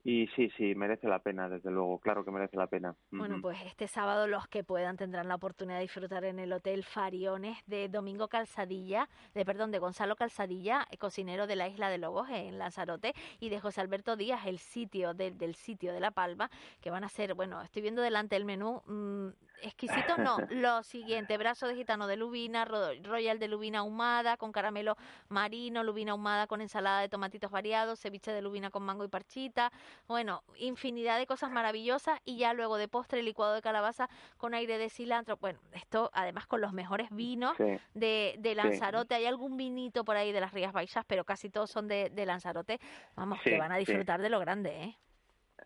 [0.05, 2.95] Y sí, sí, merece la pena, desde luego, claro que merece la pena.
[3.11, 6.85] Bueno, pues este sábado los que puedan tendrán la oportunidad de disfrutar en el Hotel
[6.85, 12.29] Fariones de Domingo Calzadilla, de perdón, de Gonzalo Calzadilla, cocinero de la Isla de Lobos
[12.31, 16.51] en Lanzarote, y de José Alberto Díaz, el sitio del sitio de La Palma,
[16.81, 19.29] que van a ser, bueno, estoy viendo delante el menú, mm,
[19.63, 24.97] exquisito, no, lo siguiente, brazo de gitano de lubina, royal de lubina ahumada con caramelo
[25.29, 29.73] marino, lubina ahumada con ensalada de tomatitos variados, ceviche de lubina con mango y parchita,
[30.07, 34.79] bueno, infinidad de cosas maravillosas y ya luego de postre licuado de calabaza con aire
[34.79, 37.57] de cilantro, bueno, esto además con los mejores vinos
[37.95, 41.71] de, de Lanzarote, hay algún vinito por ahí de las Rías Baixas, pero casi todos
[41.71, 42.81] son de, de Lanzarote,
[43.17, 44.97] vamos, que van a disfrutar de lo grande, ¿eh?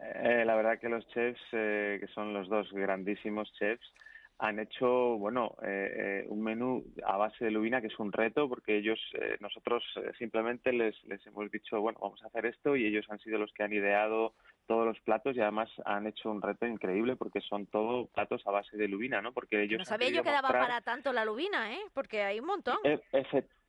[0.01, 3.93] Eh, la verdad que los chefs, eh, que son los dos grandísimos chefs,
[4.41, 8.77] han hecho, bueno, eh, un menú a base de lubina que es un reto porque
[8.77, 9.01] ellos,
[9.41, 9.83] nosotros
[10.17, 13.53] simplemente les, les hemos dicho, bueno, vamos a hacer esto y ellos han sido los
[13.53, 14.35] que han ideado
[14.69, 18.53] todos los platos y además han hecho un reto increíble porque son todos platos a
[18.53, 19.33] base de lubina, ¿no?
[19.33, 21.81] Porque ellos no sabía yo que daba para tanto la lubina, ¿eh?
[21.93, 22.77] Porque hay un montón.
[22.85, 23.01] E,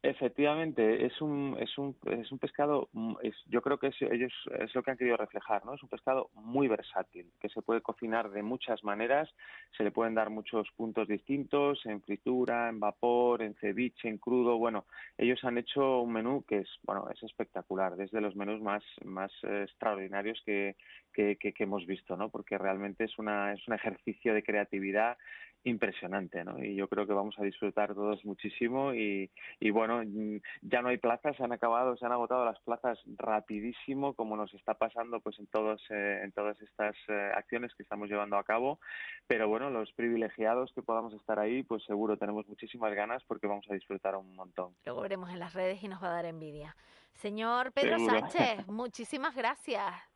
[0.02, 4.32] Efectivamente, es un, es un, es un pescado, mm, es, yo creo que es, ellos
[4.58, 5.74] es lo que han querido reflejar, ¿no?
[5.74, 9.30] Es un pescado muy versátil, que se puede cocinar de muchas maneras,
[9.76, 14.58] se le pueden dar muchos puntos distintos, en fritura, en vapor, en ceviche, en crudo,
[14.58, 14.86] bueno,
[15.18, 19.34] ellos han hecho un menú que es, bueno, es espectacular, desde los menús más, más
[19.44, 20.78] eh, extraordinarios que,
[21.12, 22.30] que, que, que, hemos visto, ¿no?
[22.30, 25.18] Porque realmente es una, es un ejercicio de creatividad
[25.64, 26.64] impresionante, ¿no?
[26.64, 29.30] Y yo creo que vamos a disfrutar todos muchísimo y,
[29.60, 33.00] y bueno, mm, ya no hay plazas, se han acabado, se han agotado las plazas
[33.18, 37.84] rapidísimo, como nos está pasando pues en todos eh, en todas estas eh, acciones que
[37.84, 38.80] estamos llevando a cabo,
[39.28, 43.66] pero bueno, los privilegiados que podamos estar ahí, pues seguro tenemos muchísimas ganas porque vamos
[43.70, 44.74] a disfrutar un montón.
[44.86, 46.76] Luego veremos en las redes y nos va a dar envidia.
[47.14, 50.09] Señor Pedro Sánchez, muchísimas gracias.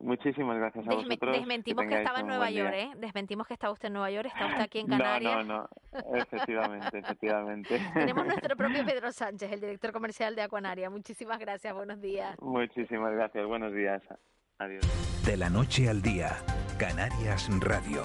[0.00, 1.36] Muchísimas gracias a vosotros.
[1.36, 2.90] Desmentimos que, estaba en Nueva York, ¿eh?
[2.96, 5.46] Desmentimos que estaba usted en Nueva York, está usted aquí en Canarias.
[5.46, 7.80] No, no, no, efectivamente, efectivamente.
[7.94, 10.88] Tenemos nuestro propio Pedro Sánchez, el director comercial de Acuanaria.
[10.90, 12.36] Muchísimas gracias, buenos días.
[12.40, 14.02] Muchísimas gracias, buenos días.
[14.58, 14.84] Adiós.
[15.24, 16.36] De la noche al día,
[16.78, 18.02] Canarias Radio.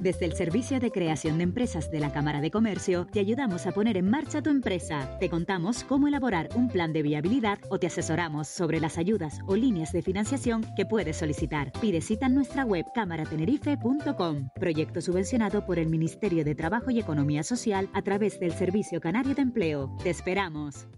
[0.00, 3.72] Desde el Servicio de Creación de Empresas de la Cámara de Comercio, te ayudamos a
[3.72, 5.18] poner en marcha tu empresa.
[5.20, 9.56] Te contamos cómo elaborar un plan de viabilidad o te asesoramos sobre las ayudas o
[9.56, 11.70] líneas de financiación que puedes solicitar.
[11.82, 14.48] Pide cita en nuestra web cámaratenerife.com.
[14.54, 19.34] Proyecto subvencionado por el Ministerio de Trabajo y Economía Social a través del Servicio Canario
[19.34, 19.94] de Empleo.
[20.02, 20.88] Te esperamos.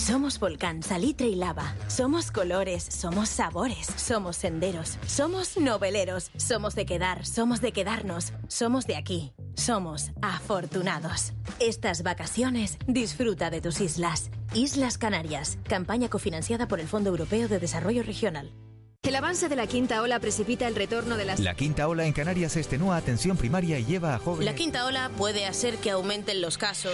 [0.00, 1.74] Somos volcán, salitre y lava.
[1.88, 8.86] Somos colores, somos sabores, somos senderos, somos noveleros, somos de quedar, somos de quedarnos, somos
[8.86, 9.34] de aquí.
[9.56, 11.34] Somos afortunados.
[11.60, 14.30] Estas vacaciones disfruta de tus islas.
[14.54, 18.50] Islas Canarias, campaña cofinanciada por el Fondo Europeo de Desarrollo Regional.
[19.10, 21.40] El avance de la quinta ola precipita el retorno de las...
[21.40, 24.44] La quinta ola en Canarias extenúa atención primaria y lleva a jóvenes...
[24.44, 26.92] La quinta ola puede hacer que aumenten los casos.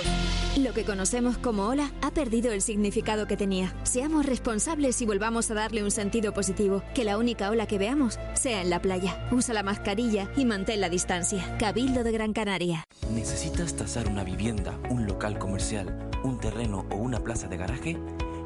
[0.57, 3.75] Lo que conocemos como ola ha perdido el significado que tenía.
[3.83, 6.83] Seamos responsables y volvamos a darle un sentido positivo.
[6.95, 9.29] Que la única ola que veamos sea en la playa.
[9.31, 11.59] Usa la mascarilla y mantén la distancia.
[11.59, 12.85] Cabildo de Gran Canaria.
[13.11, 17.99] ¿Necesitas tasar una vivienda, un local comercial, un terreno o una plaza de garaje?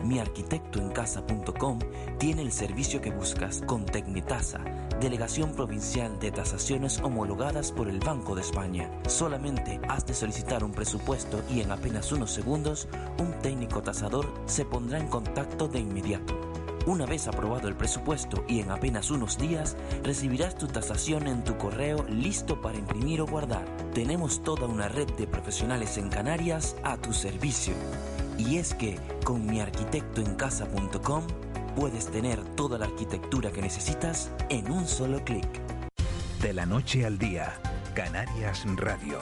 [0.03, 1.79] miarquitectoencasa.com
[2.19, 4.61] tiene el servicio que buscas con Tecnitasa,
[5.01, 8.91] Delegación Provincial de Tasaciones homologadas por el Banco de España.
[9.09, 12.89] Solamente has de solicitar un presupuesto y en apenas unos segundos
[13.19, 16.39] un técnico tasador se pondrá en contacto de inmediato.
[16.87, 21.59] Una vez aprobado el presupuesto y en apenas unos días, recibirás tu tasación en tu
[21.59, 23.67] correo listo para imprimir o guardar.
[23.93, 27.75] Tenemos toda una red de profesionales en Canarias a tu servicio.
[28.41, 31.27] Y es que con miarquitectoencasa.com
[31.77, 35.47] puedes tener toda la arquitectura que necesitas en un solo clic.
[36.41, 37.53] De la noche al día,
[37.95, 39.19] Canarias Radio.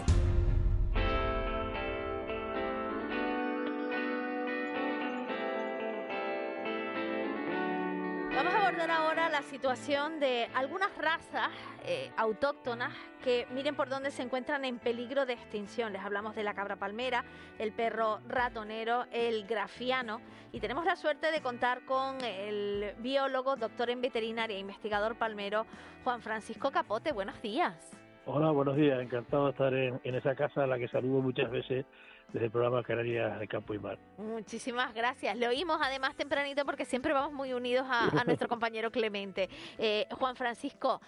[9.58, 11.48] Situación de algunas razas
[11.84, 12.92] eh, autóctonas
[13.24, 15.92] que miren por dónde se encuentran en peligro de extinción.
[15.92, 17.24] Les hablamos de la cabra palmera,
[17.58, 20.20] el perro ratonero, el grafiano
[20.52, 25.66] y tenemos la suerte de contar con el biólogo, doctor en veterinaria e investigador palmero
[26.04, 27.10] Juan Francisco Capote.
[27.10, 27.98] Buenos días.
[28.26, 29.02] Hola, buenos días.
[29.02, 31.84] Encantado de estar en, esa casa a la que saludo muchas veces
[32.32, 33.98] desde el programa Canarias de Campo y Mar.
[34.18, 35.38] Muchísimas gracias.
[35.38, 39.48] Lo oímos además tempranito porque siempre vamos muy unidos a, nuestro compañero Clemente.
[39.78, 41.00] Eh, Juan Francisco,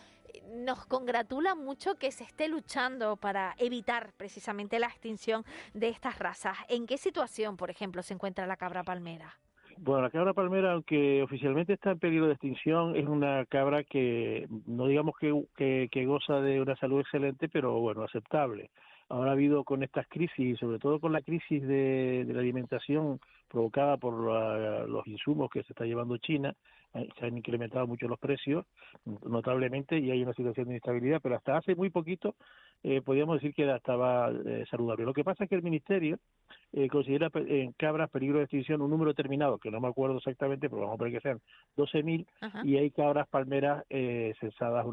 [0.51, 5.45] nos congratula mucho que se esté luchando para evitar precisamente la extinción
[5.75, 6.57] de estas razas.
[6.69, 9.35] ¿En qué situación, por ejemplo, se encuentra la cabra palmera?
[9.83, 14.47] Bueno, la cabra palmera, aunque oficialmente está en peligro de extinción, es una cabra que
[14.67, 18.71] no digamos que, que, goza de una salud excelente, pero bueno, aceptable.
[19.11, 23.21] Ahora ha habido con estas crisis, sobre todo con la crisis de, de la alimentación
[23.49, 24.15] provocada por
[24.89, 26.55] los insumos que se está llevando China,
[26.95, 28.65] eh, se han incrementado mucho los precios
[29.25, 32.35] notablemente y hay una situación de inestabilidad, pero hasta hace muy poquito
[32.83, 35.05] eh, podíamos decir que estaba eh, saludable.
[35.05, 36.19] Lo que pasa es que el Ministerio
[36.73, 40.69] eh, considera en cabras peligro de extinción un número determinado, que no me acuerdo exactamente,
[40.69, 41.41] pero vamos a poner que sean
[41.77, 42.27] 12.000,
[42.65, 44.87] y hay cabras palmeras eh, censadas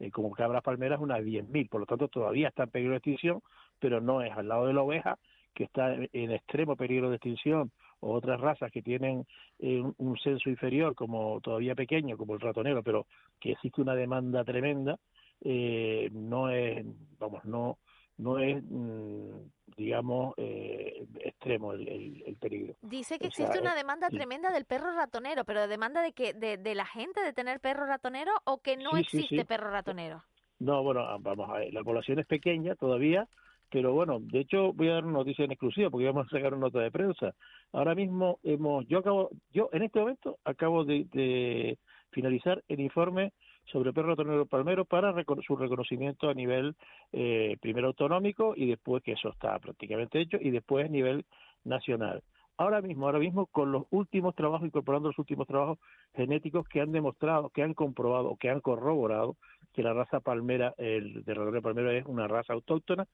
[0.00, 3.42] una, como cabras palmeras unas 10.000, por lo tanto todavía está en peligro de extinción,
[3.78, 5.18] pero no es al lado de la oveja,
[5.54, 7.70] que está en extremo peligro de extinción,
[8.00, 9.26] o otras razas que tienen
[9.58, 13.06] eh, un, censo inferior, como todavía pequeño, como el ratonero, pero
[13.38, 14.98] que existe una demanda tremenda,
[15.42, 16.84] eh, no es,
[17.18, 17.78] vamos, no,
[18.20, 19.30] no es, mm,
[19.76, 21.88] digamos, eh, extremo el,
[22.26, 22.74] el, peligro.
[22.82, 26.74] Dice que existe una demanda tremenda del perro ratonero, pero demanda de que de, de,
[26.74, 30.22] la gente de tener perro ratonero o que no existe perro ratonero.
[30.58, 33.26] No, bueno, vamos a ver, la población es pequeña todavía,
[33.70, 36.52] pero bueno, de hecho voy a dar una noticia en exclusiva porque vamos a sacar
[36.52, 37.34] una nota de prensa.
[37.72, 41.78] Ahora mismo hemos, yo acabo, yo en este momento acabo de,
[42.10, 43.32] finalizar el informe
[43.70, 45.14] sobre perro ratonero palmero para
[45.46, 46.74] su reconocimiento a nivel
[47.12, 51.24] eh, primero autonómico y después que eso está prácticamente hecho y después a nivel
[51.64, 52.22] nacional.
[52.56, 55.78] Ahora mismo, ahora mismo con los últimos trabajos, incorporando los últimos trabajos
[56.14, 59.36] genéticos que han demostrado, que han comprobado, que han corroborado
[59.72, 63.06] que la raza palmera, el de palmero es una raza autóctona,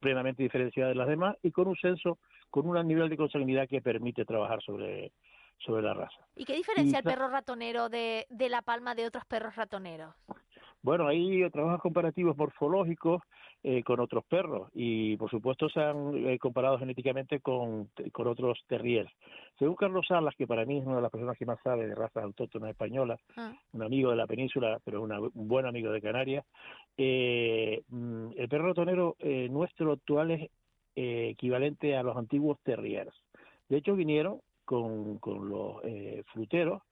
[0.00, 3.82] plenamente diferenciada de las demás y con un censo, con un nivel de consanguinidad que
[3.82, 5.12] permite trabajar sobre,
[5.58, 6.26] sobre la raza.
[6.36, 10.14] ¿Y qué diferencia el perro ratonero de, de la palma de otros perros ratoneros?
[10.84, 13.22] Bueno, hay trabajos comparativos morfológicos
[13.62, 18.62] eh, con otros perros y, por supuesto, se han eh, comparado genéticamente con, con otros
[18.68, 19.10] terriers.
[19.58, 21.94] Según Carlos Salas, que para mí es una de las personas que más sabe de
[21.94, 23.54] razas autóctonas españolas, ah.
[23.72, 26.44] un amigo de la península, pero un buen amigo de Canarias,
[26.98, 29.16] eh, mm, el perro ratonero
[29.48, 30.50] nuestro actual es
[30.94, 33.14] equivalente a los antiguos terriers.
[33.70, 35.82] De hecho, vinieron con, con los
[36.32, 36.82] fruteros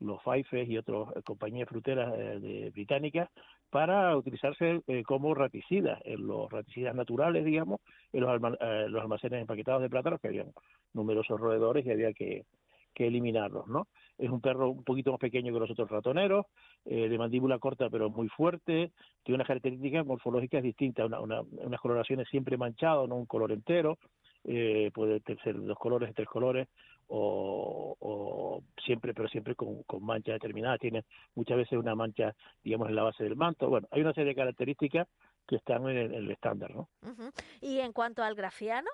[0.00, 3.28] los Faifes y otras eh, compañías fruteras eh, británicas
[3.70, 7.80] para utilizarse eh, como raticidas, en los raticidas naturales, digamos,
[8.12, 10.52] en los, los, almacenes empaquetados de plátanos, que habían
[10.92, 12.44] numerosos roedores y había que,
[12.96, 13.88] eliminarlos, ¿no?
[14.18, 16.44] Es un perro un poquito más pequeño que los otros ratoneros,
[16.84, 22.28] de mandíbula corta pero muy fuerte, tiene unas características morfológicas distintas, una, una, unas coloraciones
[22.28, 23.96] siempre manchadas, no un color entero,
[24.44, 26.68] eh, puede ser dos colores, tres colores,
[27.10, 30.80] o, siempre, pero siempre con, con manchas determinadas.
[30.80, 31.04] Tiene
[31.34, 33.68] muchas veces una mancha, digamos, en la base del manto.
[33.68, 35.08] Bueno, hay una serie de características
[35.46, 36.88] que están en el, estándar, ¿no?
[37.60, 38.88] ¿Y en cuanto al grafiano?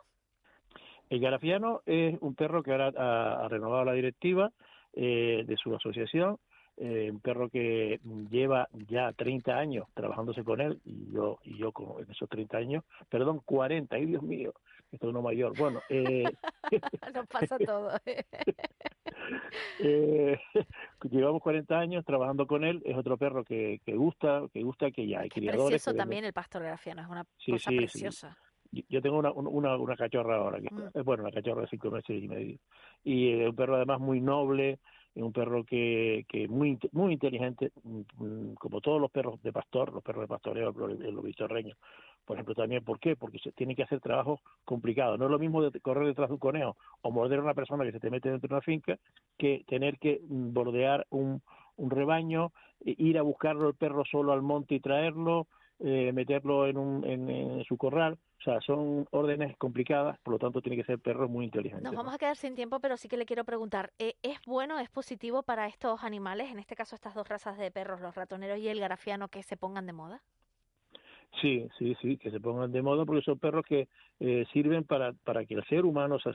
[1.11, 4.51] El grafiano es un perro que ahora ha, renovado la directiva
[4.93, 6.39] eh, de su asociación,
[6.79, 8.01] eh, un perro que
[8.31, 12.59] lleva ya 30 años trabajándose con él y yo y yo con en esos 30
[12.59, 14.53] años, perdón, 40, ay Dios mío,
[14.93, 15.57] esto es uno mayor.
[15.59, 16.25] Bueno, eh,
[17.15, 17.91] nos pasa todo.
[19.81, 20.39] eh,
[21.11, 22.83] llevamos 40 años trabajando con él.
[22.85, 25.83] Es otro perro que, que gusta, que gusta que ya hay criadores.
[25.83, 28.39] Precioso también el pastor grafiano, es una cosa preciosa.
[28.71, 31.05] Yo tengo una, una, una cachorra ahora, que, mm.
[31.05, 32.59] bueno, una cachorra de cinco meses y medio.
[33.05, 34.81] Y es un perro además muy noble,
[35.23, 40.03] un perro que, que muy muy inteligente, mm, como todos los perros de pastor, los
[40.03, 41.79] perros de pastoreo, los, vistorreños,
[42.25, 43.17] por ejemplo, también, ¿por qué?
[43.17, 45.17] Porque se tiene que hacer trabajo complicado.
[45.17, 47.85] No es lo mismo de correr detrás de un conejo o morder a una persona
[47.85, 48.99] que se te mete dentro de una finca
[49.39, 51.43] que tener que mm, bordear un,
[51.77, 52.53] un rebaño,
[52.85, 55.47] e ir a buscarlo el perro solo al monte y traerlo,
[55.81, 58.19] eh, meterlo en, un, en, su corral.
[58.39, 61.83] O sea, son órdenes complicadas, por lo tanto tiene que ser perro muy inteligente.
[61.83, 64.79] Nos vamos a quedar sin tiempo, pero sí que le quiero preguntar, eh, ¿es bueno,
[64.79, 68.59] es positivo para estos animales, en este caso estas dos razas de perros, los ratoneros
[68.59, 70.23] y el garafiano, que se pongan de moda?
[71.41, 73.89] Sí, sí, sí, que se pongan de moda porque son perros que
[74.21, 76.31] eh, sirven para, para que el ser humano se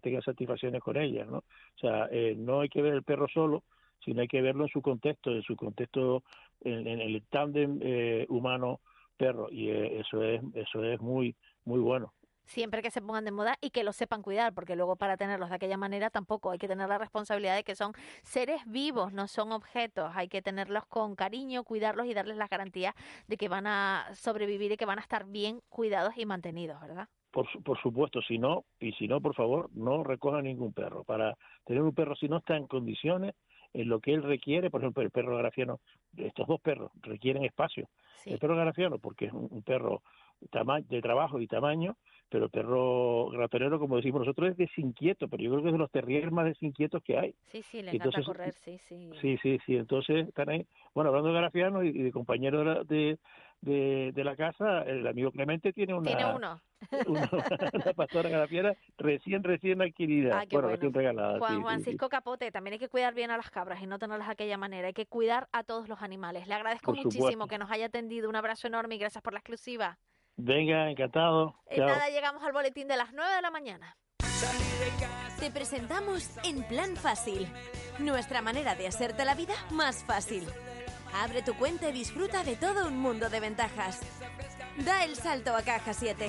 [0.00, 1.38] tenga satisfacciones con ellas, ¿no?
[1.38, 3.64] O sea, eh, no hay que ver el perro solo,
[4.04, 6.22] sino hay que verlo en su contexto, en su contexto,
[6.60, 11.34] en, el tándem eh, humano-perro, y eso es eso es muy
[11.64, 12.12] muy bueno.
[12.46, 15.48] siempre que se pongan de moda y que los sepan cuidar, porque luego para tenerlos
[15.48, 17.92] de aquella manera tampoco hay que tener la responsabilidad de que son
[18.22, 22.94] seres vivos, no son objetos, hay que tenerlos con cariño, cuidarlos y darles las garantías
[23.28, 27.08] de que van a sobrevivir y que van a estar bien cuidados y mantenidos, ¿verdad?
[27.30, 31.02] Por, por supuesto, si no, y si no, por favor, no recoja ningún perro.
[31.02, 33.34] Para tener un perro, si no está en condiciones,
[33.74, 35.80] en lo que él requiere, por ejemplo, el perro grafiano,
[36.16, 37.88] estos dos perros requieren espacio.
[38.24, 40.02] El perro grafiano, porque es un, perro
[40.40, 41.96] de trabajo y tamaño,
[42.28, 45.78] pero el perro ratonero, como decimos nosotros, es desinquieto, pero yo creo que es de
[45.78, 47.34] los terriers más desinquietos que hay.
[47.52, 49.10] Sí, sí, le encanta correr, sí, sí.
[49.20, 50.66] Sí, sí, sí, entonces están ahí.
[50.94, 53.18] Bueno, hablando de grafiano y, de compañero de,
[53.64, 56.06] de, de, la casa, el amigo Clemente tiene una...
[56.06, 56.60] Tiene uno.
[57.06, 57.26] Una,
[57.96, 61.38] pastora grafiana recién, recién adquirida, ah, bueno, recién regalada.
[61.38, 64.32] Juan Francisco Capote, también hay que cuidar bien a las cabras y no tenerlas de
[64.32, 66.46] aquella manera, hay que cuidar a todos los animales.
[66.46, 69.98] Le agradezco muchísimo que nos haya atendido, un abrazo enorme y gracias por la exclusiva.
[70.36, 71.54] Venga, encantado.
[71.68, 73.96] En eh, nada llegamos al boletín de las 9 de la mañana.
[75.40, 77.48] Te presentamos En Plan Fácil,
[77.98, 80.44] nuestra manera de hacerte la vida más fácil.
[81.14, 84.00] Abre tu cuenta y disfruta de todo un mundo de ventajas.
[84.84, 86.28] Da el salto a Caja 7.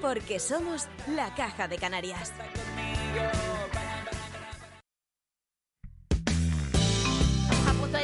[0.00, 2.32] Porque somos la Caja de Canarias.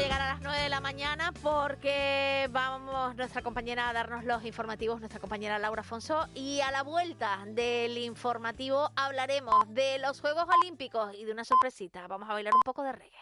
[0.00, 5.00] llegar a las 9 de la mañana porque vamos nuestra compañera a darnos los informativos,
[5.00, 6.26] nuestra compañera Laura Afonso.
[6.34, 12.06] Y a la vuelta del informativo hablaremos de los Juegos Olímpicos y de una sorpresita.
[12.06, 13.20] Vamos a bailar un poco de reggae.